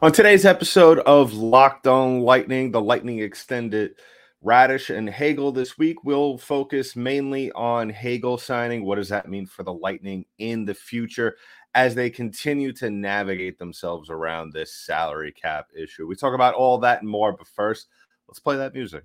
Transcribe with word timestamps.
On 0.00 0.12
today's 0.12 0.44
episode 0.44 1.00
of 1.00 1.34
Locked 1.34 1.88
On 1.88 2.20
Lightning, 2.20 2.70
the 2.70 2.80
Lightning 2.80 3.18
extended 3.18 3.96
Raddysh 4.44 4.94
and 4.94 5.10
Hagel 5.10 5.50
this 5.50 5.76
week. 5.76 6.04
We'll 6.04 6.38
focus 6.38 6.94
mainly 6.94 7.50
on 7.50 7.90
Hagel 7.90 8.38
signing. 8.38 8.84
What 8.84 8.94
does 8.94 9.08
that 9.08 9.28
mean 9.28 9.44
for 9.44 9.64
the 9.64 9.72
Lightning 9.72 10.24
in 10.38 10.64
the 10.64 10.74
future 10.74 11.36
as 11.74 11.96
they 11.96 12.10
continue 12.10 12.72
to 12.74 12.90
navigate 12.90 13.58
themselves 13.58 14.08
around 14.08 14.52
this 14.52 14.72
salary 14.72 15.32
cap 15.32 15.66
issue? 15.76 16.06
We 16.06 16.14
talk 16.14 16.32
about 16.32 16.54
all 16.54 16.78
that 16.78 17.02
and 17.02 17.10
more, 17.10 17.32
but 17.32 17.48
first, 17.48 17.88
let's 18.28 18.38
play 18.38 18.56
that 18.56 18.74
music. 18.74 19.02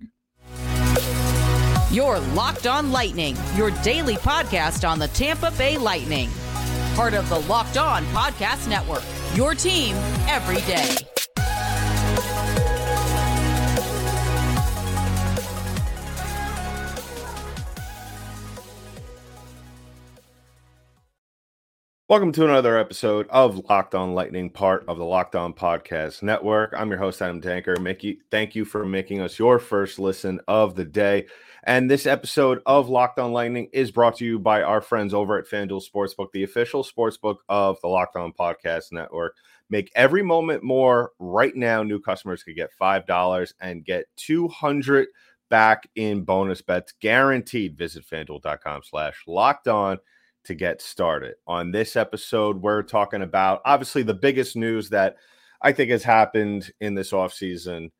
Your 1.92 2.20
Locked 2.20 2.68
On 2.68 2.92
Lightning, 2.92 3.36
your 3.56 3.72
daily 3.82 4.18
podcast 4.18 4.88
on 4.88 5.00
the 5.00 5.08
Tampa 5.08 5.50
Bay 5.58 5.76
Lightning. 5.76 6.30
Part 6.94 7.16
of 7.16 7.28
the 7.30 7.40
Locked 7.40 7.78
On 7.78 8.06
Podcast 8.06 8.68
Network. 8.70 9.02
Your 9.36 9.56
team 9.56 9.96
every 10.28 10.62
day. 10.62 10.96
Welcome 22.08 22.32
to 22.34 22.46
another 22.46 22.78
episode 22.78 23.28
of 23.30 23.68
Locked 23.68 23.96
On 23.96 24.14
Lightning, 24.14 24.52
part 24.52 24.86
of 24.88 25.00
the 25.00 25.04
Locked 25.04 25.36
On 25.36 25.52
Podcast 25.52 26.22
Network. 26.22 26.72
I'm 26.78 26.92
your 26.92 27.00
host, 27.00 27.20
Adam 27.20 27.42
Danker. 27.42 27.82
Mickey, 27.82 28.20
thank 28.30 28.54
you 28.54 28.66
for 28.66 28.86
making 28.86 29.20
us 29.20 29.40
your 29.40 29.58
first 29.58 29.98
listen 29.98 30.40
of 30.48 30.76
the 30.76 30.86
day. 30.86 31.26
And 31.66 31.90
this 31.90 32.06
episode 32.06 32.62
of 32.66 32.90
Locked 32.90 33.20
On 33.20 33.32
Lightning 33.32 33.70
is 33.72 33.90
brought 33.90 34.18
to 34.18 34.26
you 34.26 34.38
by 34.38 34.64
our 34.64 34.82
friends 34.82 35.14
over 35.14 35.38
at 35.38 35.48
FanDuel 35.48 35.82
Sportsbook, 35.82 36.32
the 36.34 36.44
official 36.44 36.84
sportsbook 36.84 37.38
of 37.48 37.80
the 37.82 37.88
Locked 37.88 38.18
On 38.18 38.34
Podcast 38.34 38.92
Network. 38.92 39.38
Make 39.70 39.90
every 39.96 40.24
moment 40.24 40.62
more 40.62 41.12
right 41.20 41.56
now. 41.56 41.82
New 41.82 42.02
customers 42.02 42.44
could 42.44 42.58
get 42.58 42.72
$5 42.80 43.54
and 43.62 43.86
get 43.86 44.08
200 44.18 45.08
back 45.50 45.88
in 45.96 46.24
bonus 46.24 46.62
bets 46.62 46.94
guaranteed. 47.00 47.78
Visit 47.78 48.06
fanduel.com 48.06 48.82
slash 48.84 49.24
locked 49.26 49.70
on 49.70 50.00
to 50.44 50.56
get 50.56 50.82
started. 50.82 51.36
On 51.48 51.72
this 51.72 51.96
episode, 51.96 52.62
we're 52.62 52.84
talking 52.84 53.22
about 53.22 53.62
obviously 53.64 54.04
the 54.04 54.14
biggest 54.14 54.58
news 54.58 54.90
that 54.90 55.16
I 55.62 55.72
think 55.72 55.92
has 55.92 56.04
happened 56.04 56.70
in 56.82 56.94
this 56.94 57.12
offseason. 57.12 57.92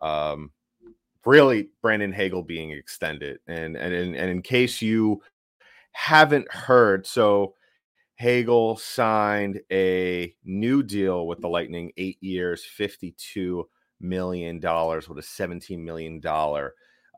Um, 0.00 0.50
really, 1.24 1.68
Brandon 1.80 2.12
Hagel 2.12 2.42
being 2.42 2.70
extended. 2.70 3.38
And, 3.46 3.76
and, 3.76 3.94
and, 3.94 4.16
and 4.16 4.30
in 4.30 4.42
case 4.42 4.82
you 4.82 5.22
haven't 5.92 6.50
heard, 6.50 7.06
so 7.06 7.54
Hagel 8.16 8.76
signed 8.76 9.60
a 9.70 10.34
new 10.44 10.82
deal 10.82 11.26
with 11.26 11.40
the 11.40 11.48
Lightning, 11.48 11.92
eight 11.96 12.22
years, 12.22 12.64
$52 12.78 13.64
million 14.00 14.56
with 14.56 14.64
a 14.64 15.22
$17 15.22 15.78
million 15.78 16.20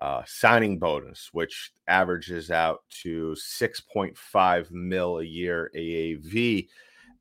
uh, 0.01 0.23
signing 0.27 0.79
bonus, 0.79 1.31
which 1.33 1.73
averages 1.89 2.51
out 2.51 2.81
to 2.91 3.35
6.5 3.39 4.71
mil 4.71 5.19
a 5.19 5.25
year 5.25 5.71
AAV. 5.75 6.69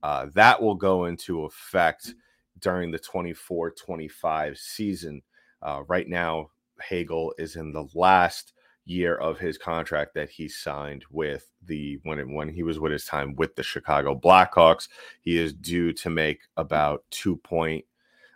Uh, 0.01 0.27
that 0.33 0.61
will 0.61 0.75
go 0.75 1.05
into 1.05 1.45
effect 1.45 2.13
during 2.59 2.91
the 2.91 2.99
24 2.99 3.71
25 3.71 4.57
season. 4.57 5.21
Uh, 5.61 5.83
right 5.87 6.09
now, 6.09 6.49
Hagel 6.87 7.33
is 7.37 7.55
in 7.55 7.71
the 7.71 7.87
last 7.93 8.53
year 8.85 9.15
of 9.15 9.39
his 9.39 9.57
contract 9.57 10.13
that 10.13 10.29
he 10.29 10.47
signed 10.49 11.05
with 11.09 11.49
the 11.65 11.99
when 12.03 12.33
when 12.33 12.49
he 12.49 12.63
was 12.63 12.79
with 12.79 12.91
his 12.91 13.05
time 13.05 13.35
with 13.35 13.55
the 13.55 13.63
Chicago 13.63 14.13
Blackhawks. 14.13 14.87
He 15.21 15.37
is 15.37 15.53
due 15.53 15.93
to 15.93 16.09
make 16.09 16.41
about 16.57 17.03
two 17.09 17.37
point, 17.37 17.85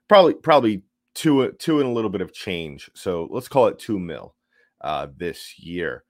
probably 0.07 0.35
probably 0.35 0.83
two 1.13 1.51
two 1.53 1.79
and 1.79 1.89
a 1.89 1.93
little 1.93 2.09
bit 2.09 2.21
of 2.21 2.33
change. 2.33 2.89
So 2.93 3.27
let's 3.31 3.47
call 3.47 3.67
it 3.67 3.79
two 3.79 3.99
mil 3.99 4.35
uh, 4.81 5.07
this 5.15 5.59
year. 5.59 6.03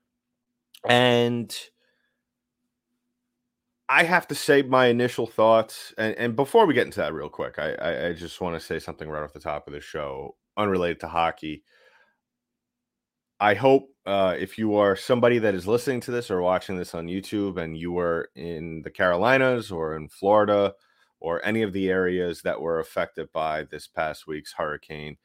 And 0.88 1.54
I 3.88 4.04
have 4.04 4.28
to 4.28 4.34
say 4.34 4.62
my 4.62 4.86
initial 4.86 5.26
thoughts, 5.26 5.94
and, 5.96 6.14
and 6.16 6.36
before 6.36 6.66
we 6.66 6.74
get 6.74 6.86
into 6.86 7.00
that, 7.00 7.14
real 7.14 7.30
quick, 7.30 7.58
I, 7.58 7.72
I, 7.72 8.06
I 8.08 8.12
just 8.12 8.40
want 8.40 8.54
to 8.54 8.64
say 8.64 8.78
something 8.78 9.08
right 9.08 9.22
off 9.22 9.32
the 9.32 9.40
top 9.40 9.66
of 9.66 9.72
the 9.72 9.80
show, 9.80 10.36
unrelated 10.56 11.00
to 11.00 11.08
hockey. 11.08 11.64
I 13.40 13.54
hope 13.54 13.90
uh, 14.06 14.34
if 14.38 14.58
you 14.58 14.76
are 14.76 14.96
somebody 14.96 15.38
that 15.38 15.54
is 15.54 15.66
listening 15.66 16.00
to 16.00 16.10
this 16.10 16.30
or 16.30 16.42
watching 16.42 16.76
this 16.76 16.94
on 16.94 17.06
YouTube 17.06 17.56
and 17.58 17.76
you 17.76 17.92
were 17.92 18.30
in 18.34 18.82
the 18.82 18.90
Carolinas 18.90 19.70
or 19.70 19.94
in 19.96 20.08
Florida 20.08 20.74
or 21.20 21.44
any 21.44 21.62
of 21.62 21.72
the 21.72 21.88
areas 21.90 22.42
that 22.42 22.60
were 22.60 22.80
affected 22.80 23.30
by 23.32 23.64
this 23.64 23.86
past 23.86 24.26
week's 24.26 24.52
hurricane, 24.52 25.16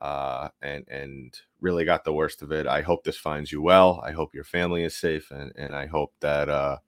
uh, 0.00 0.48
and 0.62 0.86
and 0.88 1.40
really 1.60 1.84
got 1.84 2.04
the 2.04 2.12
worst 2.12 2.42
of 2.42 2.52
it. 2.52 2.66
I 2.66 2.82
hope 2.82 3.04
this 3.04 3.16
finds 3.18 3.52
you 3.52 3.62
well. 3.62 4.02
I 4.04 4.12
hope 4.12 4.34
your 4.34 4.44
family 4.44 4.84
is 4.84 4.96
safe, 4.96 5.30
and 5.30 5.52
and 5.56 5.74
I 5.74 5.86
hope 5.86 6.12
that 6.20 6.48
uh, 6.48 6.78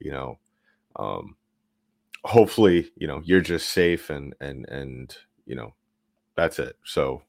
you 0.00 0.12
know, 0.12 0.38
um, 0.96 1.36
hopefully, 2.24 2.90
you 2.96 3.06
know, 3.08 3.22
you're 3.24 3.40
just 3.42 3.70
safe, 3.70 4.10
and 4.10 4.34
and 4.40 4.68
and 4.68 5.16
you 5.46 5.56
know, 5.56 5.74
that's 6.36 6.58
it. 6.58 6.76
So. 6.84 7.22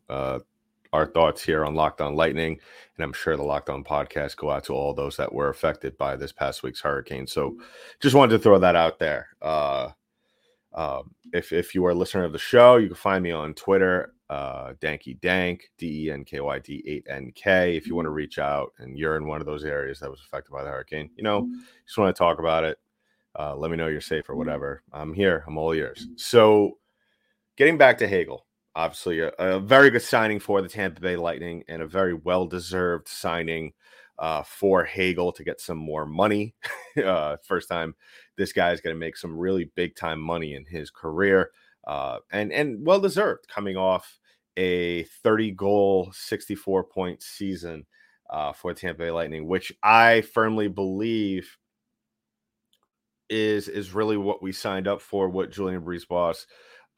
Uh, 0.92 0.98
our 0.98 1.06
thoughts 1.06 1.44
here 1.44 1.66
on 1.66 1.76
Locked 1.76 2.02
On 2.02 2.16
Lightning, 2.16 2.60
and 2.98 3.04
I'm 3.04 3.14
sure 3.14 3.38
the 3.38 3.44
Locked 3.44 3.70
On 3.70 3.84
podcast 3.84 4.36
go 4.38 4.52
out 4.52 4.64
to 4.66 4.74
all 4.74 4.94
those 4.94 5.18
that 5.18 5.34
were 5.34 5.50
affected 5.50 5.98
by 5.98 6.16
this 6.16 6.32
past 6.32 6.64
week's 6.64 6.82
hurricane. 6.82 7.28
So, 7.28 7.58
just 8.02 8.16
wanted 8.16 8.38
to 8.38 8.40
throw 8.40 8.60
that 8.60 8.76
out 8.76 9.00
there. 9.00 9.30
Uh, 9.42 9.90
um, 10.74 11.14
if 11.34 11.52
if 11.52 11.76
you 11.76 11.86
are 11.86 11.92
a 11.92 11.96
listener 11.96 12.24
of 12.24 12.32
the 12.32 12.40
show, 12.40 12.78
you 12.78 12.88
can 12.88 12.96
find 12.96 13.24
me 13.24 13.32
on 13.32 13.54
Twitter 13.54 14.14
uh, 14.32 14.74
Danky 14.82 15.20
Dank, 15.20 15.70
D 15.78 16.06
E 16.06 16.12
N 16.12 16.24
K 16.24 16.40
Y 16.40 16.60
D 16.60 16.82
8 16.88 17.08
N 17.10 17.32
K. 17.36 17.76
If 17.76 17.86
you 17.86 17.96
want 17.96 18.06
to 18.06 18.12
reach 18.12 18.40
out 18.40 18.72
and 18.80 18.98
you're 18.98 19.18
in 19.18 19.28
one 19.28 19.42
of 19.42 19.46
those 19.46 19.66
areas 19.66 20.00
that 20.00 20.10
was 20.10 20.22
affected 20.22 20.54
by 20.54 20.64
the 20.64 20.70
hurricane, 20.70 21.10
you 21.18 21.24
know, 21.24 21.50
just 21.86 21.98
want 21.98 22.16
to 22.16 22.18
talk 22.18 22.40
about 22.40 22.64
it. 22.64 22.78
Uh, 23.38 23.56
let 23.56 23.70
me 23.70 23.78
know 23.78 23.88
you're 23.88 24.00
safe 24.00 24.30
or 24.30 24.38
whatever. 24.38 24.84
I'm 24.94 25.14
here. 25.14 25.44
I'm 25.46 25.58
all 25.58 25.74
ears. 25.74 26.08
So, 26.16 26.78
getting 27.58 27.78
back 27.78 27.98
to 27.98 28.08
Hagel, 28.08 28.46
obviously 28.76 29.20
a, 29.20 29.30
a 29.38 29.60
very 29.60 29.90
good 29.90 30.02
signing 30.02 30.40
for 30.40 30.62
the 30.62 30.70
Tampa 30.70 31.02
Bay 31.02 31.16
Lightning 31.16 31.64
and 31.68 31.82
a 31.82 31.88
very 31.88 32.14
well 32.14 32.46
deserved 32.46 33.08
signing 33.08 33.74
uh, 34.20 34.44
for 34.44 34.84
Hagel 34.84 35.32
to 35.32 35.44
get 35.44 35.60
some 35.60 35.78
more 35.78 36.06
money. 36.06 36.54
uh, 37.04 37.38
first 37.44 37.70
time 37.70 37.96
this 38.38 38.54
guy 38.54 38.72
is 38.72 38.82
going 38.82 38.96
to 38.96 39.00
make 39.00 39.18
some 39.18 39.38
really 39.38 39.72
big 39.76 39.96
time 39.96 40.20
money 40.20 40.56
in 40.56 40.66
his 40.66 40.92
career. 40.92 41.52
Uh, 41.86 42.20
and 42.32 42.52
and 42.54 42.86
well 42.86 43.00
deserved 43.00 43.48
coming 43.48 43.76
off 43.76 44.20
a 44.58 45.04
30 45.24 45.52
goal, 45.52 46.12
64 46.14 46.84
point 46.84 47.24
season 47.24 47.86
uh, 48.30 48.54
for 48.54 48.74
Tampa 48.74 49.00
Bay 49.00 49.12
Lightning, 49.12 49.48
which 49.48 49.74
I 49.82 50.22
firmly 50.22 50.68
believe 50.68 51.58
is 53.30 53.68
is 53.68 53.94
really 53.94 54.18
what 54.18 54.44
we 54.44 54.52
signed 54.52 54.88
up 54.88 55.02
for, 55.02 55.30
what 55.30 55.52
Julien 55.52 55.82
BriseBois 55.82 56.46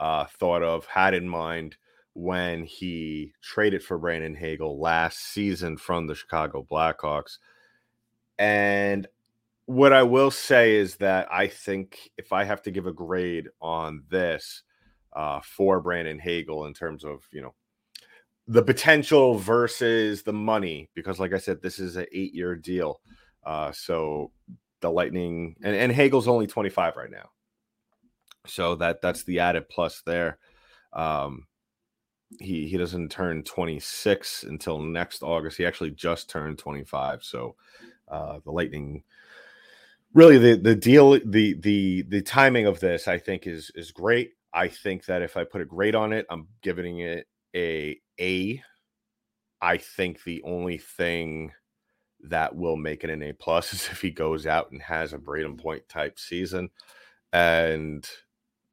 uh, 0.04 0.26
thought 0.26 0.64
of, 0.64 0.86
had 0.86 1.14
in 1.14 1.28
mind 1.28 1.78
when 2.14 2.64
he 2.66 3.34
traded 3.42 3.82
for 3.82 3.98
Brandon 3.98 4.36
Hagel 4.36 4.80
last 4.80 5.20
season 5.20 5.78
from 5.78 6.08
the 6.08 6.16
Chicago 6.16 6.68
Blackhawks. 6.70 7.38
And 8.38 9.08
what 9.66 9.94
I 9.94 10.04
will 10.04 10.30
say 10.30 10.76
is 10.76 10.98
that 10.98 11.32
I 11.32 11.48
think 11.48 12.12
if 12.18 12.34
I 12.34 12.44
have 12.44 12.62
to 12.64 12.72
give 12.72 12.86
a 12.86 12.92
grade 12.92 13.48
on 13.62 14.04
this, 14.10 14.64
uh, 15.16 15.40
for 15.42 15.80
Brandon 15.80 16.20
Hagel 16.20 16.66
in 16.66 16.74
terms 16.74 17.04
of 17.04 17.28
you 17.32 17.42
know 17.42 17.54
the 18.48 18.64
potential 18.64 19.38
versus 19.38 20.24
the 20.24 20.34
money 20.34 20.90
because 20.96 21.20
like 21.20 21.34
I 21.34 21.38
said 21.38 21.62
this 21.62 21.80
is 21.80 21.96
an 21.96 22.08
eight 22.12 22.34
year 22.34 22.56
deal 22.56 23.00
uh, 23.46 23.72
so 23.72 24.32
the 24.82 24.90
Lightning 24.90 25.56
and, 25.64 25.76
and 25.76 25.92
Hagel's 25.92 26.28
only 26.28 26.48
25 26.48 26.98
right 26.98 27.12
now 27.12 27.30
so 28.46 28.76
that 28.76 29.02
that's 29.02 29.24
the 29.24 29.40
added 29.40 29.70
plus 29.70 30.02
there. 30.02 30.38
Um, 30.92 31.48
he 32.40 32.68
he 32.68 32.78
doesn't 32.78 33.10
turn 33.10 33.44
26 33.44 34.44
until 34.44 34.80
next 34.80 35.24
August. 35.24 35.58
He 35.58 35.66
actually 35.66 35.92
just 35.92 36.30
turned 36.30 36.58
25 36.58 37.24
so 37.24 37.56
uh, 38.10 38.40
the 38.44 38.52
Lightning 38.52 39.04
really 40.14 40.38
the 40.38 40.56
the 40.56 40.76
deal 40.76 41.12
the 41.26 41.54
the 41.60 42.04
the 42.04 42.22
timing 42.22 42.66
of 42.68 42.80
this 42.80 43.08
I 43.08 43.18
think 43.18 43.48
is 43.48 43.72
is 43.76 43.92
great. 43.92 44.32
I 44.54 44.68
think 44.68 45.06
that 45.06 45.22
if 45.22 45.36
I 45.36 45.44
put 45.44 45.62
a 45.62 45.66
grade 45.66 45.96
on 45.96 46.14
it, 46.14 46.26
I'm 46.30 46.48
giving 46.62 47.00
it 47.00 47.28
a 47.56 48.00
A. 48.20 48.62
I 49.62 49.78
think 49.78 50.24
the 50.24 50.44
only 50.44 50.78
thing 50.78 51.52
that 52.26 52.56
will 52.56 52.76
make 52.76 53.04
it 53.04 53.10
an 53.10 53.24
A 53.24 53.34
plus 53.34 53.74
is 53.74 53.90
if 53.92 54.02
he 54.02 54.12
goes 54.12 54.46
out 54.46 54.72
and 54.72 54.82
has 54.82 55.14
a 55.14 55.18
Brayden 55.18 55.60
Point 55.60 55.88
type 55.90 56.20
season, 56.20 56.70
and 57.32 58.08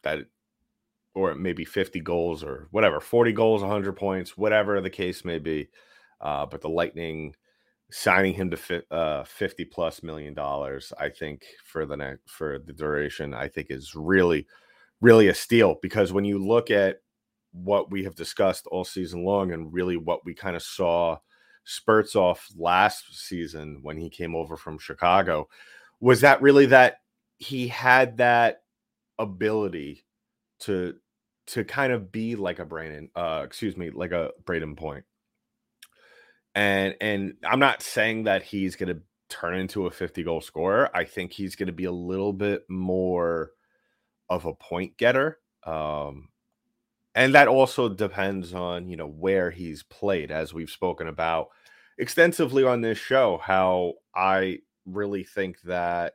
that, 0.02 0.20
or 1.14 1.34
maybe 1.34 1.64
50 1.64 2.00
goals 2.00 2.44
or 2.44 2.68
whatever, 2.70 3.00
40 3.00 3.32
goals, 3.32 3.62
100 3.62 3.94
points, 3.94 4.36
whatever 4.36 4.80
the 4.80 4.90
case 4.90 5.24
may 5.24 5.38
be. 5.38 5.68
Uh, 6.20 6.46
but 6.46 6.60
the 6.60 6.68
Lightning 6.68 7.34
signing 7.90 8.34
him 8.34 8.50
to 8.50 8.56
fi- 8.56 8.82
uh, 8.90 9.24
50 9.24 9.64
plus 9.66 10.02
million 10.02 10.34
dollars, 10.34 10.92
I 10.98 11.08
think 11.08 11.44
for 11.64 11.86
the 11.86 11.96
next 11.96 12.30
for 12.30 12.58
the 12.58 12.72
duration, 12.72 13.34
I 13.34 13.48
think 13.48 13.68
is 13.70 13.94
really 13.94 14.46
really 15.00 15.28
a 15.28 15.34
steal 15.34 15.78
because 15.82 16.12
when 16.12 16.24
you 16.24 16.38
look 16.38 16.70
at 16.70 17.00
what 17.52 17.90
we 17.90 18.04
have 18.04 18.14
discussed 18.14 18.66
all 18.66 18.84
season 18.84 19.24
long 19.24 19.52
and 19.52 19.72
really 19.72 19.96
what 19.96 20.24
we 20.24 20.34
kind 20.34 20.54
of 20.54 20.62
saw 20.62 21.16
spurts 21.64 22.14
off 22.14 22.48
last 22.56 23.04
season 23.12 23.80
when 23.82 23.96
he 23.96 24.08
came 24.08 24.34
over 24.34 24.56
from 24.56 24.78
Chicago 24.78 25.48
was 26.00 26.20
that 26.20 26.40
really 26.40 26.66
that 26.66 26.98
he 27.38 27.66
had 27.66 28.16
that 28.18 28.59
ability 29.20 30.04
to 30.60 30.94
to 31.46 31.64
kind 31.64 31.92
of 31.92 32.10
be 32.12 32.36
like 32.36 32.58
a 32.58 32.64
Brandon 32.64 33.10
uh 33.14 33.42
excuse 33.44 33.76
me 33.76 33.90
like 33.90 34.12
a 34.12 34.30
Brayden 34.44 34.76
Point 34.76 35.04
and 36.54 36.94
and 37.00 37.34
I'm 37.44 37.60
not 37.60 37.82
saying 37.82 38.24
that 38.24 38.42
he's 38.42 38.76
going 38.76 38.94
to 38.94 39.02
turn 39.28 39.54
into 39.54 39.86
a 39.86 39.90
50 39.90 40.22
goal 40.24 40.40
scorer. 40.40 40.90
I 40.94 41.04
think 41.04 41.32
he's 41.32 41.56
going 41.56 41.68
to 41.68 41.72
be 41.72 41.84
a 41.84 41.92
little 41.92 42.32
bit 42.32 42.64
more 42.68 43.52
of 44.28 44.44
a 44.44 44.54
point 44.54 44.96
getter. 44.96 45.38
Um, 45.64 46.28
and 47.14 47.34
that 47.34 47.48
also 47.48 47.88
depends 47.88 48.52
on, 48.54 48.88
you 48.88 48.96
know, 48.96 49.06
where 49.06 49.50
he's 49.50 49.82
played 49.82 50.30
as 50.30 50.52
we've 50.52 50.70
spoken 50.70 51.08
about 51.08 51.48
extensively 51.98 52.64
on 52.64 52.80
this 52.80 52.98
show 52.98 53.40
how 53.42 53.94
I 54.14 54.58
really 54.86 55.24
think 55.24 55.60
that 55.62 56.14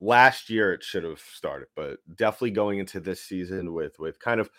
last 0.00 0.50
year 0.50 0.72
it 0.72 0.82
should 0.82 1.04
have 1.04 1.20
started, 1.20 1.68
but 1.74 1.98
definitely 2.16 2.50
going 2.50 2.78
into 2.78 3.00
this 3.00 3.22
season 3.22 3.72
with 3.72 3.98
with 3.98 4.18
kind 4.18 4.40
of 4.40 4.50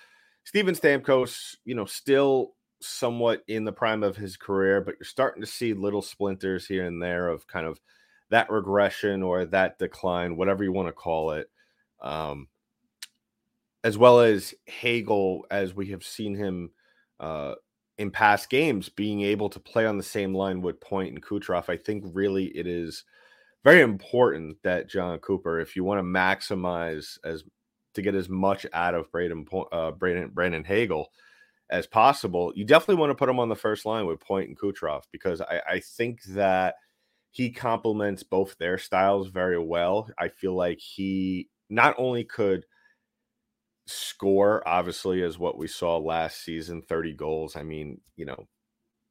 Steven 0.44 0.76
Stamkos, 0.76 1.56
you 1.66 1.76
know, 1.76 1.86
still 1.86 2.54
somewhat 2.80 3.44
in 3.48 3.66
the 3.66 3.72
prime 3.72 4.04
of 4.04 4.16
his 4.16 4.38
career, 4.38 4.82
but 4.82 4.96
you're 5.00 5.06
starting 5.06 5.42
to 5.42 5.48
see 5.48 5.74
little 5.74 6.02
splinters 6.02 6.66
here 6.68 6.86
and 6.86 7.02
there 7.02 7.28
of 7.28 7.48
kind 7.48 7.66
of 7.66 7.80
that 8.30 8.50
regression 8.50 9.24
or 9.24 9.46
that 9.46 9.80
decline, 9.80 10.38
whatever 10.38 10.64
you 10.64 10.72
want 10.72 10.88
to 10.88 10.94
call 10.94 11.32
it. 11.32 11.50
Um, 12.02 12.48
as 13.84 13.98
well 13.98 14.20
as 14.20 14.54
Hagel, 14.66 15.46
as 15.50 15.74
we 15.74 15.88
have 15.88 16.04
seen 16.04 16.36
him 16.36 16.72
uh, 17.20 17.56
in 17.98 18.12
past 18.12 18.50
games, 18.50 18.90
being 18.90 19.22
able 19.22 19.50
to 19.50 19.60
play 19.60 19.86
on 19.86 19.98
the 19.98 20.04
same 20.04 20.34
line 20.34 20.62
with 20.62 20.82
Point 20.82 21.14
and 21.14 21.24
Kucherov. 21.24 21.70
I 21.70 21.78
think 21.78 22.04
really 22.14 22.46
it 22.46 22.68
is 22.68 23.04
very 23.68 23.82
important 23.82 24.56
that 24.64 24.88
Jon 24.88 25.20
Cooper, 25.20 25.60
if 25.60 25.76
you 25.76 25.84
want 25.84 26.00
to 26.00 26.04
maximize 26.04 27.18
as 27.26 27.44
to 27.96 28.02
get 28.02 28.16
as 28.16 28.30
much 28.30 28.66
out 28.72 28.96
of 28.96 29.12
Braden, 29.12 29.46
uh, 29.74 29.92
Braden, 29.92 30.30
Brandon 30.30 30.64
Hagel, 30.64 31.10
as 31.70 31.86
possible, 31.86 32.54
you 32.56 32.64
definitely 32.64 32.96
want 32.96 33.10
to 33.10 33.16
put 33.16 33.28
him 33.28 33.42
on 33.42 33.50
the 33.50 33.58
first 33.58 33.86
line 33.86 34.06
with 34.06 34.22
Point 34.22 34.48
and 34.48 34.58
Kucherov 34.58 35.04
because 35.12 35.42
I, 35.42 35.62
I 35.70 35.80
think 35.82 36.24
that 36.30 36.76
he 37.32 37.52
complements 37.52 38.24
both 38.24 38.58
their 38.58 38.78
styles 38.78 39.28
very 39.28 39.60
well. 39.60 40.10
I 40.18 40.30
feel 40.30 40.56
like 40.56 40.80
he 40.80 41.50
not 41.70 41.94
only 41.98 42.24
could 42.24 42.66
score, 43.86 44.66
obviously, 44.66 45.24
as 45.24 45.38
what 45.38 45.58
we 45.58 45.68
saw 45.68 45.98
last 45.98 46.42
season, 46.42 46.84
30 46.84 47.16
goals. 47.16 47.58
I 47.58 47.64
mean, 47.64 48.00
you 48.16 48.28
know, 48.28 48.48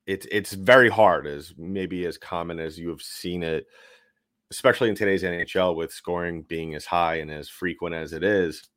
it's 0.07 0.27
it's 0.31 0.55
very 0.55 0.89
hard 0.89 1.27
as 1.27 1.53
maybe 1.59 2.07
as 2.07 2.17
common 2.17 2.59
as 2.59 2.79
you 2.79 2.89
have 2.89 3.03
seen 3.03 3.43
it, 3.43 3.67
especially 4.51 4.89
in 4.89 4.95
today's 4.95 5.23
NHL 5.23 5.77
with 5.77 5.93
scoring 5.93 6.43
being 6.43 6.75
as 6.75 6.85
high 6.85 7.17
and 7.17 7.31
as 7.31 7.49
frequent 7.49 7.95
as 7.95 8.13
it 8.13 8.23
is 8.23 8.69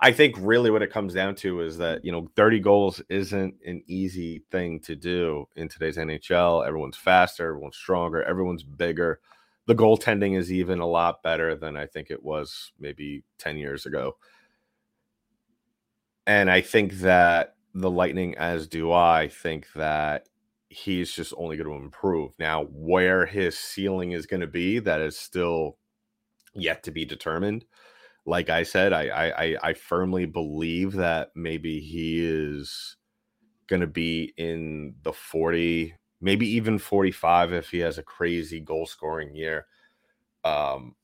I 0.00 0.12
think 0.12 0.36
really 0.38 0.70
what 0.70 0.82
it 0.82 0.92
comes 0.92 1.14
down 1.14 1.34
to 1.36 1.60
is 1.60 1.78
that, 1.78 2.04
you 2.04 2.12
know, 2.12 2.28
30 2.36 2.60
goals 2.60 3.02
isn't 3.08 3.54
an 3.66 3.82
easy 3.86 4.42
thing 4.50 4.80
to 4.80 4.96
do 4.96 5.46
in 5.56 5.68
today's 5.68 5.96
NHL. 5.96 6.66
Everyone's 6.66 6.96
faster, 6.96 7.48
everyone's 7.48 7.76
stronger, 7.76 8.22
everyone's 8.22 8.62
bigger. 8.62 9.20
The 9.66 9.74
goaltending 9.74 10.36
is 10.36 10.52
even 10.52 10.80
a 10.80 10.86
lot 10.86 11.22
better 11.22 11.54
than 11.54 11.76
I 11.76 11.86
think 11.86 12.10
it 12.10 12.22
was 12.22 12.72
maybe 12.78 13.22
10 13.38 13.56
years 13.56 13.86
ago. 13.86 14.16
And 16.26 16.50
I 16.50 16.60
think 16.60 16.94
that 16.94 17.56
the 17.74 17.90
Lightning, 17.90 18.36
as 18.36 18.66
do 18.66 18.92
I, 18.92 19.28
think 19.28 19.66
that 19.74 20.28
he's 20.72 21.12
just 21.12 21.32
only 21.36 21.56
going 21.56 21.68
to 21.68 21.84
improve. 21.84 22.32
Now, 22.38 22.64
where 22.64 23.26
his 23.26 23.58
ceiling 23.58 24.12
is 24.12 24.26
going 24.26 24.40
to 24.40 24.46
be, 24.46 24.78
that 24.80 25.00
is 25.00 25.18
still 25.18 25.78
yet 26.54 26.82
to 26.84 26.90
be 26.90 27.04
determined 27.04 27.64
like 28.24 28.50
I 28.50 28.62
said, 28.62 28.92
I 28.92 29.08
I 29.08 29.56
I 29.62 29.72
firmly 29.74 30.26
believe 30.26 30.92
that 30.92 31.30
maybe 31.34 31.80
he 31.80 32.24
is 32.24 32.96
going 33.68 33.80
to 33.80 33.86
be 33.86 34.32
in 34.36 34.94
the 35.02 35.12
40, 35.12 35.94
maybe 36.20 36.46
even 36.46 36.78
45 36.78 37.52
if 37.52 37.70
he 37.70 37.78
has 37.78 37.98
a 37.98 38.02
crazy 38.02 38.60
goal 38.60 38.86
scoring 38.86 39.34
year. 39.34 39.66
Um, 40.44 40.94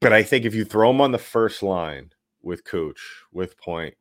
but 0.00 0.12
I 0.12 0.22
think 0.22 0.44
if 0.44 0.54
you 0.54 0.64
throw 0.64 0.90
him 0.90 1.00
on 1.00 1.12
the 1.12 1.18
first 1.18 1.62
line 1.62 2.10
with 2.42 2.64
Cooch, 2.64 3.24
with 3.32 3.56
Point, 3.56 3.94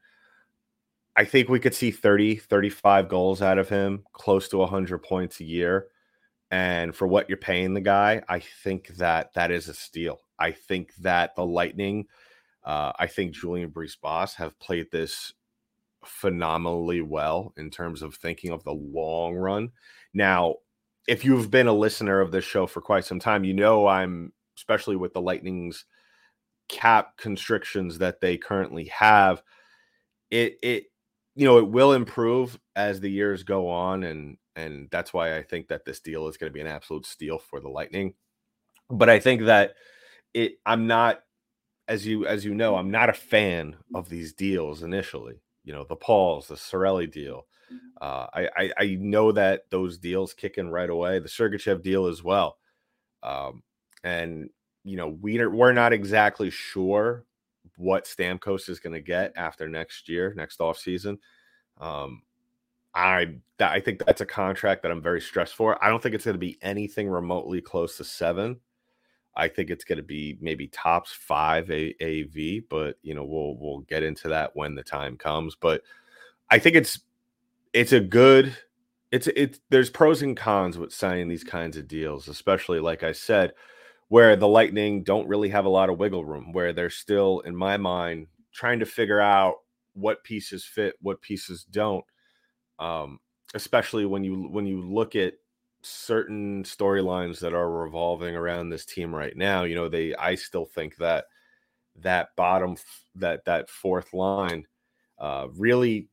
I 1.16 1.26
think 1.26 1.50
we 1.50 1.60
could 1.60 1.76
see 1.76 1.92
30, 1.92 2.38
35 2.38 3.10
goals 3.10 3.42
out 3.42 3.58
of 3.58 3.70
him, 3.70 4.04
close 4.14 4.48
to 4.50 4.58
100 4.58 5.00
points 5.00 5.40
a 5.40 5.46
year. 5.46 5.88
And 6.50 6.96
for 6.96 7.08
what 7.08 7.30
you're 7.30 7.38
paying 7.38 7.74
the 7.74 7.82
guy, 7.82 8.22
I 8.28 8.40
think 8.40 8.88
that 8.98 9.34
that 9.34 9.52
is 9.52 9.68
a 9.68 9.74
steal. 9.74 10.20
I 10.40 10.52
think 10.52 10.96
that 10.96 11.36
the 11.36 11.46
Lightning– 11.46 12.06
uh, 12.64 12.92
I 12.98 13.08
think 13.08 13.34
Julien 13.34 13.74
Boss 14.02 14.36
have 14.36 14.60
played 14.60 14.92
this 14.92 15.34
phenomenally 16.06 17.02
well 17.02 17.54
in 17.58 17.70
terms 17.70 18.02
of 18.02 18.16
thinking 18.16 18.52
of 18.52 18.64
the 18.64 18.74
long 18.74 19.36
run. 19.36 19.72
Now, 20.14 20.56
if 21.08 21.26
you've 21.26 21.50
been 21.50 21.68
a 21.68 21.74
listener 21.74 22.20
of 22.20 22.32
this 22.32 22.46
show 22.46 22.68
for 22.68 22.82
quite 22.82 23.06
some 23.06 23.20
time, 23.20 23.44
you 23.44 23.54
know 23.54 23.88
I'm 23.88 24.34
especially 24.58 24.96
with 24.96 25.14
the 25.14 25.22
Lightning's 25.22 25.86
cap 26.70 27.18
constrictions 27.18 27.98
that 27.98 28.22
they 28.22 28.38
currently 28.38 28.86
have. 28.86 29.42
It 30.30 30.58
it 30.62 30.84
you 31.36 31.46
know 31.46 31.58
it 31.58 31.68
will 31.68 31.94
improve 31.94 32.60
as 32.76 33.00
the 33.00 33.12
years 33.12 33.44
go 33.44 33.70
on, 33.70 34.04
and 34.04 34.38
and 34.56 34.90
that's 34.92 35.14
why 35.14 35.38
I 35.38 35.44
think 35.44 35.68
that 35.68 35.86
this 35.86 36.00
deal 36.00 36.28
is 36.28 36.38
going 36.38 36.50
to 36.50 36.54
be 36.54 36.62
an 36.62 36.68
absolute 36.68 37.06
steal 37.06 37.38
for 37.38 37.60
the 37.60 37.70
Lightning. 37.70 38.14
But 38.90 39.10
I 39.10 39.20
think 39.20 39.44
that 39.44 39.76
it 40.34 40.54
I'm 40.66 40.88
not 40.88 41.22
as 41.88 42.06
you 42.06 42.26
as 42.26 42.46
you 42.46 42.54
know, 42.54 42.76
I'm 42.76 42.92
not 42.92 43.10
a 43.10 43.14
fan 43.14 43.76
of 43.96 44.10
these 44.10 44.34
deals 44.34 44.84
initially. 44.84 45.42
You 45.64 45.74
know, 45.74 45.84
the 45.84 45.96
Pauls, 45.96 46.48
the 46.48 46.56
Cirelli 46.56 47.12
deal. 47.12 47.46
Mm-hmm. 47.72 47.88
Uh, 48.02 48.28
I, 48.34 48.50
I, 48.58 48.72
I 48.78 48.98
know 49.00 49.32
that 49.32 49.64
those 49.70 49.98
deals 49.98 50.34
kick 50.34 50.58
in 50.58 50.70
right 50.70 50.90
away. 50.90 51.20
The 51.20 51.30
Sergachev 51.30 51.82
deal 51.84 52.08
as 52.08 52.24
well. 52.24 52.58
Um, 53.24 53.64
and 54.04 54.50
you 54.84 54.98
know, 54.98 55.10
we 55.10 55.40
are, 55.40 55.50
we're 55.50 55.74
not 55.74 55.94
exactly 55.94 56.50
sure 56.50 57.26
what 57.78 58.06
Stamkos 58.06 58.70
is 58.70 58.80
going 58.80 58.94
to 58.94 59.02
get 59.02 59.34
after 59.36 59.68
next 59.68 60.10
year, 60.10 60.34
next 60.36 60.62
off 60.62 60.78
season. 60.78 61.18
Um, 61.80 62.24
I 62.94 63.36
I 63.60 63.80
think 63.80 64.04
that's 64.06 64.22
a 64.22 64.26
contract 64.26 64.84
that 64.84 64.92
I'm 64.92 65.02
very 65.02 65.22
stressed 65.22 65.56
for. 65.56 65.82
I 65.84 65.90
don't 65.90 66.02
think 66.02 66.16
it's 66.16 66.26
going 66.26 66.36
to 66.36 66.40
be 66.40 66.58
anything 66.62 67.10
remotely 67.10 67.62
close 67.62 67.98
to 67.98 68.04
seven. 68.04 68.60
I 69.36 69.48
think 69.48 69.70
it's 69.70 69.86
going 69.86 69.98
to 69.98 70.04
be 70.04 70.38
maybe 70.42 70.68
tops 70.68 71.14
five 71.14 71.72
a- 71.72 71.96
AV, 72.02 72.64
but 72.70 72.98
you 73.02 73.14
know 73.14 73.24
we'll 73.24 73.58
we'll 73.58 73.80
get 73.82 74.04
into 74.04 74.28
that 74.30 74.56
when 74.56 74.76
the 74.76 74.84
time 74.84 75.16
comes. 75.16 75.56
But 75.56 75.84
I 76.50 76.60
think 76.60 76.76
it's 76.76 77.00
it's 77.74 77.94
a 77.94 78.02
good 78.02 78.56
it's 79.12 79.28
it's 79.28 79.60
there's 79.70 79.90
pros 79.90 80.22
and 80.22 80.36
cons 80.36 80.78
with 80.78 80.94
signing 80.94 81.30
these 81.30 81.44
kinds 81.44 81.78
of 81.78 81.88
deals, 81.88 82.28
especially 82.28 82.80
like 82.80 83.04
I 83.04 83.14
said, 83.14 83.54
where 84.12 84.36
the 84.36 84.48
Lightning 84.48 85.04
don't 85.04 85.30
really 85.30 85.48
have 85.48 85.64
a 85.64 85.70
lot 85.70 85.90
of 85.90 85.98
wiggle 85.98 86.26
room, 86.26 86.52
where 86.52 86.74
they're 86.74 86.90
still, 86.90 87.40
in 87.46 87.56
my 87.56 87.78
mind, 87.78 88.28
trying 88.54 88.78
to 88.78 88.86
figure 88.86 89.22
out 89.22 89.56
what 89.94 90.22
pieces 90.26 90.66
fit, 90.66 90.96
what 91.02 91.22
pieces 91.22 91.64
don't. 91.64 92.04
Um, 92.78 93.20
especially 93.54 94.06
when 94.06 94.22
you 94.26 94.50
when 94.52 94.66
you 94.66 94.82
look 94.82 95.16
at 95.16 95.36
certain 95.82 96.62
storylines 96.66 97.40
that 97.40 97.54
are 97.54 97.72
revolving 97.72 98.36
around 98.36 98.68
this 98.68 98.86
team 98.86 99.16
right 99.16 99.38
now. 99.38 99.64
You 99.64 99.76
know, 99.76 99.88
they 99.88 100.14
I 100.16 100.36
still 100.36 100.66
think 100.66 100.98
that 100.98 101.24
that 102.02 102.36
bottom 102.36 102.76
that 103.16 103.46
that 103.46 103.70
fourth 103.70 104.14
line 104.14 104.66
uh 105.20 105.48
really 105.56 106.10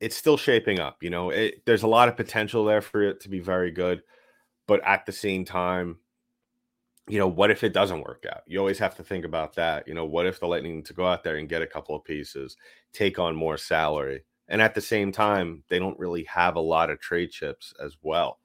it's 0.00 0.16
still 0.16 0.36
shaping 0.36 0.78
up, 0.78 1.02
you 1.02 1.10
know. 1.10 1.30
It, 1.30 1.64
there's 1.66 1.82
a 1.82 1.88
lot 1.88 2.08
of 2.08 2.16
potential 2.16 2.64
there 2.64 2.82
for 2.82 3.02
it 3.02 3.20
to 3.22 3.28
be 3.28 3.40
very 3.40 3.72
good, 3.72 4.04
but 4.68 4.80
at 4.84 5.06
the 5.06 5.12
same 5.12 5.44
time, 5.44 5.98
you 7.08 7.18
know, 7.18 7.28
what 7.28 7.50
if 7.50 7.62
it 7.62 7.72
doesn't 7.72 8.02
work 8.02 8.24
out? 8.30 8.42
You 8.46 8.58
always 8.58 8.78
have 8.78 8.96
to 8.96 9.04
think 9.04 9.24
about 9.24 9.54
that. 9.54 9.86
You 9.86 9.94
know, 9.94 10.04
what 10.04 10.26
if 10.26 10.40
the 10.40 10.46
Lightning 10.46 10.82
to 10.84 10.92
go 10.92 11.06
out 11.06 11.22
there 11.22 11.36
and 11.36 11.48
get 11.48 11.62
a 11.62 11.66
couple 11.66 11.94
of 11.94 12.04
pieces, 12.04 12.56
take 12.92 13.18
on 13.18 13.36
more 13.36 13.56
salary, 13.56 14.24
and 14.48 14.60
at 14.60 14.74
the 14.74 14.80
same 14.80 15.12
time, 15.12 15.62
they 15.68 15.78
don't 15.78 15.98
really 15.98 16.24
have 16.24 16.56
a 16.56 16.60
lot 16.60 16.90
of 16.90 17.00
trade 17.00 17.30
chips 17.30 17.74
as 17.82 17.96
well. 18.02 18.40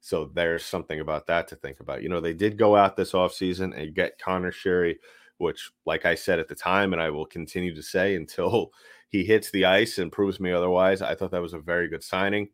So 0.00 0.30
there's 0.34 0.64
something 0.64 1.00
about 1.00 1.26
that 1.26 1.48
to 1.48 1.56
think 1.56 1.80
about. 1.80 2.02
You 2.02 2.08
know, 2.08 2.20
they 2.20 2.34
did 2.34 2.58
go 2.58 2.76
out 2.76 2.96
this 2.96 3.12
offseason 3.12 3.76
and 3.76 3.94
get 3.94 4.18
Conor 4.18 4.52
Sheary, 4.52 4.96
which, 5.38 5.70
like 5.84 6.06
I 6.06 6.14
said 6.14 6.38
at 6.38 6.48
the 6.48 6.54
time, 6.54 6.92
and 6.92 7.02
I 7.02 7.10
will 7.10 7.26
continue 7.26 7.74
to 7.74 7.82
say 7.82 8.14
until 8.14 8.70
he 9.08 9.24
hits 9.24 9.50
the 9.50 9.64
ice 9.64 9.98
and 9.98 10.12
proves 10.12 10.40
me 10.40 10.52
otherwise, 10.52 11.02
I 11.02 11.14
thought 11.14 11.30
that 11.32 11.42
was 11.42 11.54
a 11.54 11.58
very 11.58 11.88
good 11.88 12.04
signing. 12.04 12.48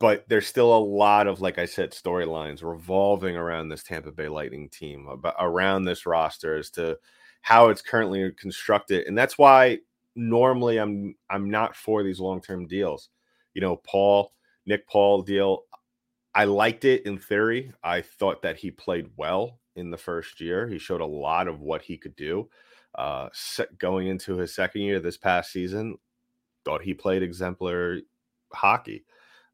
But 0.00 0.24
there's 0.28 0.46
still 0.46 0.76
a 0.76 0.80
lot 0.80 1.26
of, 1.26 1.42
like 1.42 1.58
I 1.58 1.66
said, 1.66 1.92
storylines 1.92 2.62
revolving 2.62 3.36
around 3.36 3.68
this 3.68 3.82
Tampa 3.82 4.10
Bay 4.10 4.28
Lightning 4.28 4.70
team, 4.70 5.06
about, 5.06 5.34
around 5.38 5.84
this 5.84 6.06
roster 6.06 6.56
as 6.56 6.70
to 6.70 6.98
how 7.42 7.68
it's 7.68 7.82
currently 7.82 8.32
constructed. 8.32 9.06
And 9.06 9.16
that's 9.16 9.38
why 9.38 9.78
normally 10.16 10.78
I'm 10.78 11.14
I'm 11.28 11.50
not 11.50 11.76
for 11.76 12.02
these 12.02 12.18
long 12.18 12.40
term 12.40 12.66
deals. 12.66 13.10
You 13.54 13.60
know, 13.60 13.76
Paul 13.76 14.32
Nick 14.66 14.88
Paul 14.88 15.22
deal. 15.22 15.64
I 16.34 16.44
liked 16.44 16.84
it 16.84 17.04
in 17.06 17.18
theory. 17.18 17.72
I 17.82 18.02
thought 18.02 18.42
that 18.42 18.56
he 18.56 18.70
played 18.70 19.10
well 19.16 19.58
in 19.76 19.90
the 19.90 19.96
first 19.98 20.40
year. 20.40 20.68
He 20.68 20.78
showed 20.78 21.00
a 21.00 21.06
lot 21.06 21.48
of 21.48 21.60
what 21.60 21.82
he 21.82 21.96
could 21.96 22.16
do. 22.16 22.48
Uh, 22.94 23.28
going 23.78 24.08
into 24.08 24.36
his 24.36 24.54
second 24.54 24.82
year 24.82 25.00
this 25.00 25.16
past 25.16 25.52
season, 25.52 25.96
thought 26.64 26.82
he 26.82 26.94
played 26.94 27.22
exemplary 27.22 28.04
hockey. 28.52 29.04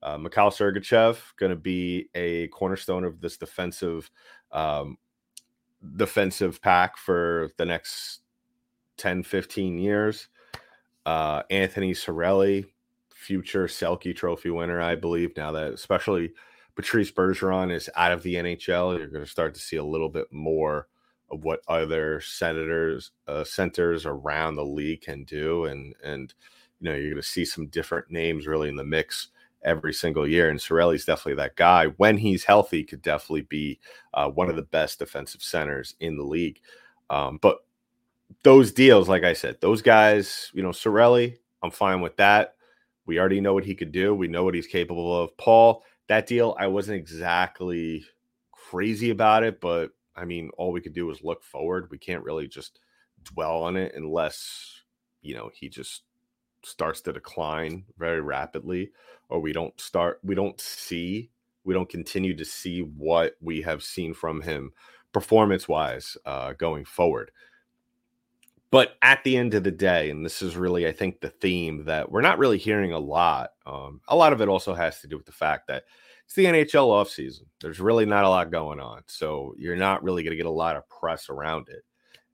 Uh, 0.07 0.17
Mikhail 0.17 0.51
Sergachev 0.51 1.19
going 1.37 1.51
to 1.51 1.57
be 1.57 2.09
a 2.15 2.47
cornerstone 2.49 3.03
of 3.03 3.21
this 3.21 3.37
defensive 3.37 4.09
um, 4.53 4.99
defensive 5.97 6.63
pack 6.63 6.97
for 6.97 7.51
the 7.59 7.65
next 7.65 8.21
10, 8.99 9.25
15 9.25 9.79
years. 9.79 10.29
Uh, 11.05 11.43
Anthony 11.51 11.93
Cirelli, 11.93 12.67
future 13.13 13.67
Selke 13.67 14.15
Trophy 14.15 14.51
winner, 14.51 14.81
I 14.81 14.95
believe. 14.95 15.37
Now 15.37 15.51
that 15.51 15.73
especially 15.73 16.35
Patrice 16.77 17.11
Bergeron 17.11 17.73
is 17.73 17.91
out 17.97 18.13
of 18.13 18.23
the 18.23 18.37
NHL, 18.37 18.97
you're 18.97 19.09
going 19.09 19.25
to 19.25 19.31
start 19.31 19.55
to 19.55 19.61
see 19.61 19.77
a 19.77 19.85
little 19.85 20.09
bit 20.09 20.33
more 20.33 20.87
of 21.33 21.43
what 21.43 21.63
other 21.67 22.21
senators, 22.21 23.11
uh, 23.27 23.43
centers 23.43 24.07
around 24.07 24.55
the 24.55 24.65
league 24.65 25.01
can 25.01 25.25
do, 25.25 25.65
and 25.65 25.97
and 26.05 26.33
you 26.79 26.89
know 26.89 26.95
you're 26.95 27.11
going 27.11 27.17
to 27.17 27.29
see 27.29 27.45
some 27.45 27.67
different 27.67 28.09
names 28.09 28.47
really 28.47 28.69
in 28.69 28.77
the 28.77 28.85
mix 28.85 29.31
every 29.67 29.93
single 29.93 30.27
year. 30.27 30.49
And 30.49 30.59
Cirelli's 30.59 31.05
definitely 31.05 31.35
that 31.35 31.57
guy. 31.57 31.87
When 31.99 32.17
he's 32.17 32.45
healthy, 32.45 32.85
could 32.85 33.03
definitely 33.03 33.43
be 33.43 33.81
uh, 34.15 34.31
one 34.31 34.49
of 34.49 34.57
the 34.57 34.63
best 34.63 35.01
defensive 35.01 35.43
centers 35.43 35.95
in 36.01 36.17
the 36.17 36.25
league. 36.25 36.61
Um, 37.11 37.39
but 37.43 37.59
those 38.43 38.73
deals, 38.73 39.09
like 39.09 39.25
I 39.25 39.35
said, 39.35 39.61
those 39.61 39.83
guys, 39.83 40.51
you 40.55 40.63
know, 40.63 40.71
Cirelli, 40.71 41.37
I'm 41.63 41.71
fine 41.71 42.01
with 42.01 42.17
that. 42.17 42.55
We 43.05 43.19
already 43.19 43.41
know 43.41 43.55
what 43.55 43.65
he 43.65 43.75
could 43.75 43.93
do. 43.93 44.15
We 44.15 44.29
know 44.29 44.45
what 44.45 44.55
he's 44.55 44.67
capable 44.67 45.23
of. 45.23 45.37
Paul, 45.37 45.85
that 46.09 46.27
deal, 46.27 46.57
I 46.59 46.69
wasn't 46.69 46.99
exactly 46.99 48.05
crazy 48.53 49.11
about 49.11 49.43
it, 49.43 49.61
but 49.61 49.91
I 50.15 50.25
mean, 50.25 50.51
all 50.57 50.73
we 50.73 50.81
could 50.81 50.95
do 50.95 51.11
is 51.11 51.23
look 51.23 51.45
forward. 51.45 51.89
We 51.91 51.99
can't 51.99 52.25
really 52.25 52.49
just 52.49 52.81
dwell 53.23 53.63
on 53.63 53.77
it 53.77 53.93
unless, 53.95 54.83
you 55.23 55.35
know, 55.35 55.51
he 55.53 55.69
just 55.69 56.03
starts 56.65 57.01
to 57.03 57.13
decline 57.13 57.85
very 57.99 58.21
rapidly 58.21 58.91
or 59.29 59.41
we 59.41 59.53
don't 59.53 59.79
start 59.81 60.21
we 60.23 60.35
don't 60.35 60.61
see 60.61 61.31
we 61.65 61.75
don't 61.75 61.89
continue 61.89 62.35
to 62.37 62.45
see 62.45 62.81
what 62.81 63.35
we 63.41 63.61
have 63.61 63.83
seen 63.83 64.15
from 64.15 64.41
him 64.41 64.73
performance 65.13 65.69
wise 65.69 66.17
uh, 66.27 66.53
going 66.55 66.85
forward 66.85 67.31
but 68.71 68.97
at 69.03 69.23
the 69.25 69.37
end 69.37 69.55
of 69.55 69.65
the 69.65 69.71
day 69.71 70.11
and 70.11 70.25
this 70.25 70.43
is 70.43 70.57
really 70.57 70.87
i 70.87 70.93
think 70.93 71.21
the 71.21 71.31
theme 71.31 71.85
that 71.85 72.11
we're 72.11 72.21
not 72.21 72.39
really 72.39 72.59
hearing 72.59 72.93
a 72.93 72.99
lot 72.99 73.51
um, 73.67 74.01
a 74.09 74.17
lot 74.17 74.33
of 74.33 74.41
it 74.41 74.49
also 74.49 74.75
has 74.75 75.01
to 75.01 75.07
do 75.07 75.17
with 75.17 75.27
the 75.27 75.33
fact 75.33 75.67
that 75.67 75.85
it's 76.25 76.35
the 76.35 76.45
nhl 76.45 76.89
offseason 76.89 77.43
there's 77.61 77.81
really 77.81 78.07
not 78.07 78.25
a 78.25 78.29
lot 78.29 78.51
going 78.51 78.81
on 78.81 79.03
so 79.07 79.55
you're 79.57 79.77
not 79.77 80.03
really 80.03 80.23
going 80.23 80.33
to 80.33 80.37
get 80.37 80.47
a 80.47 80.51
lot 80.51 80.77
of 80.77 80.89
press 80.89 81.29
around 81.31 81.69
it 81.69 81.85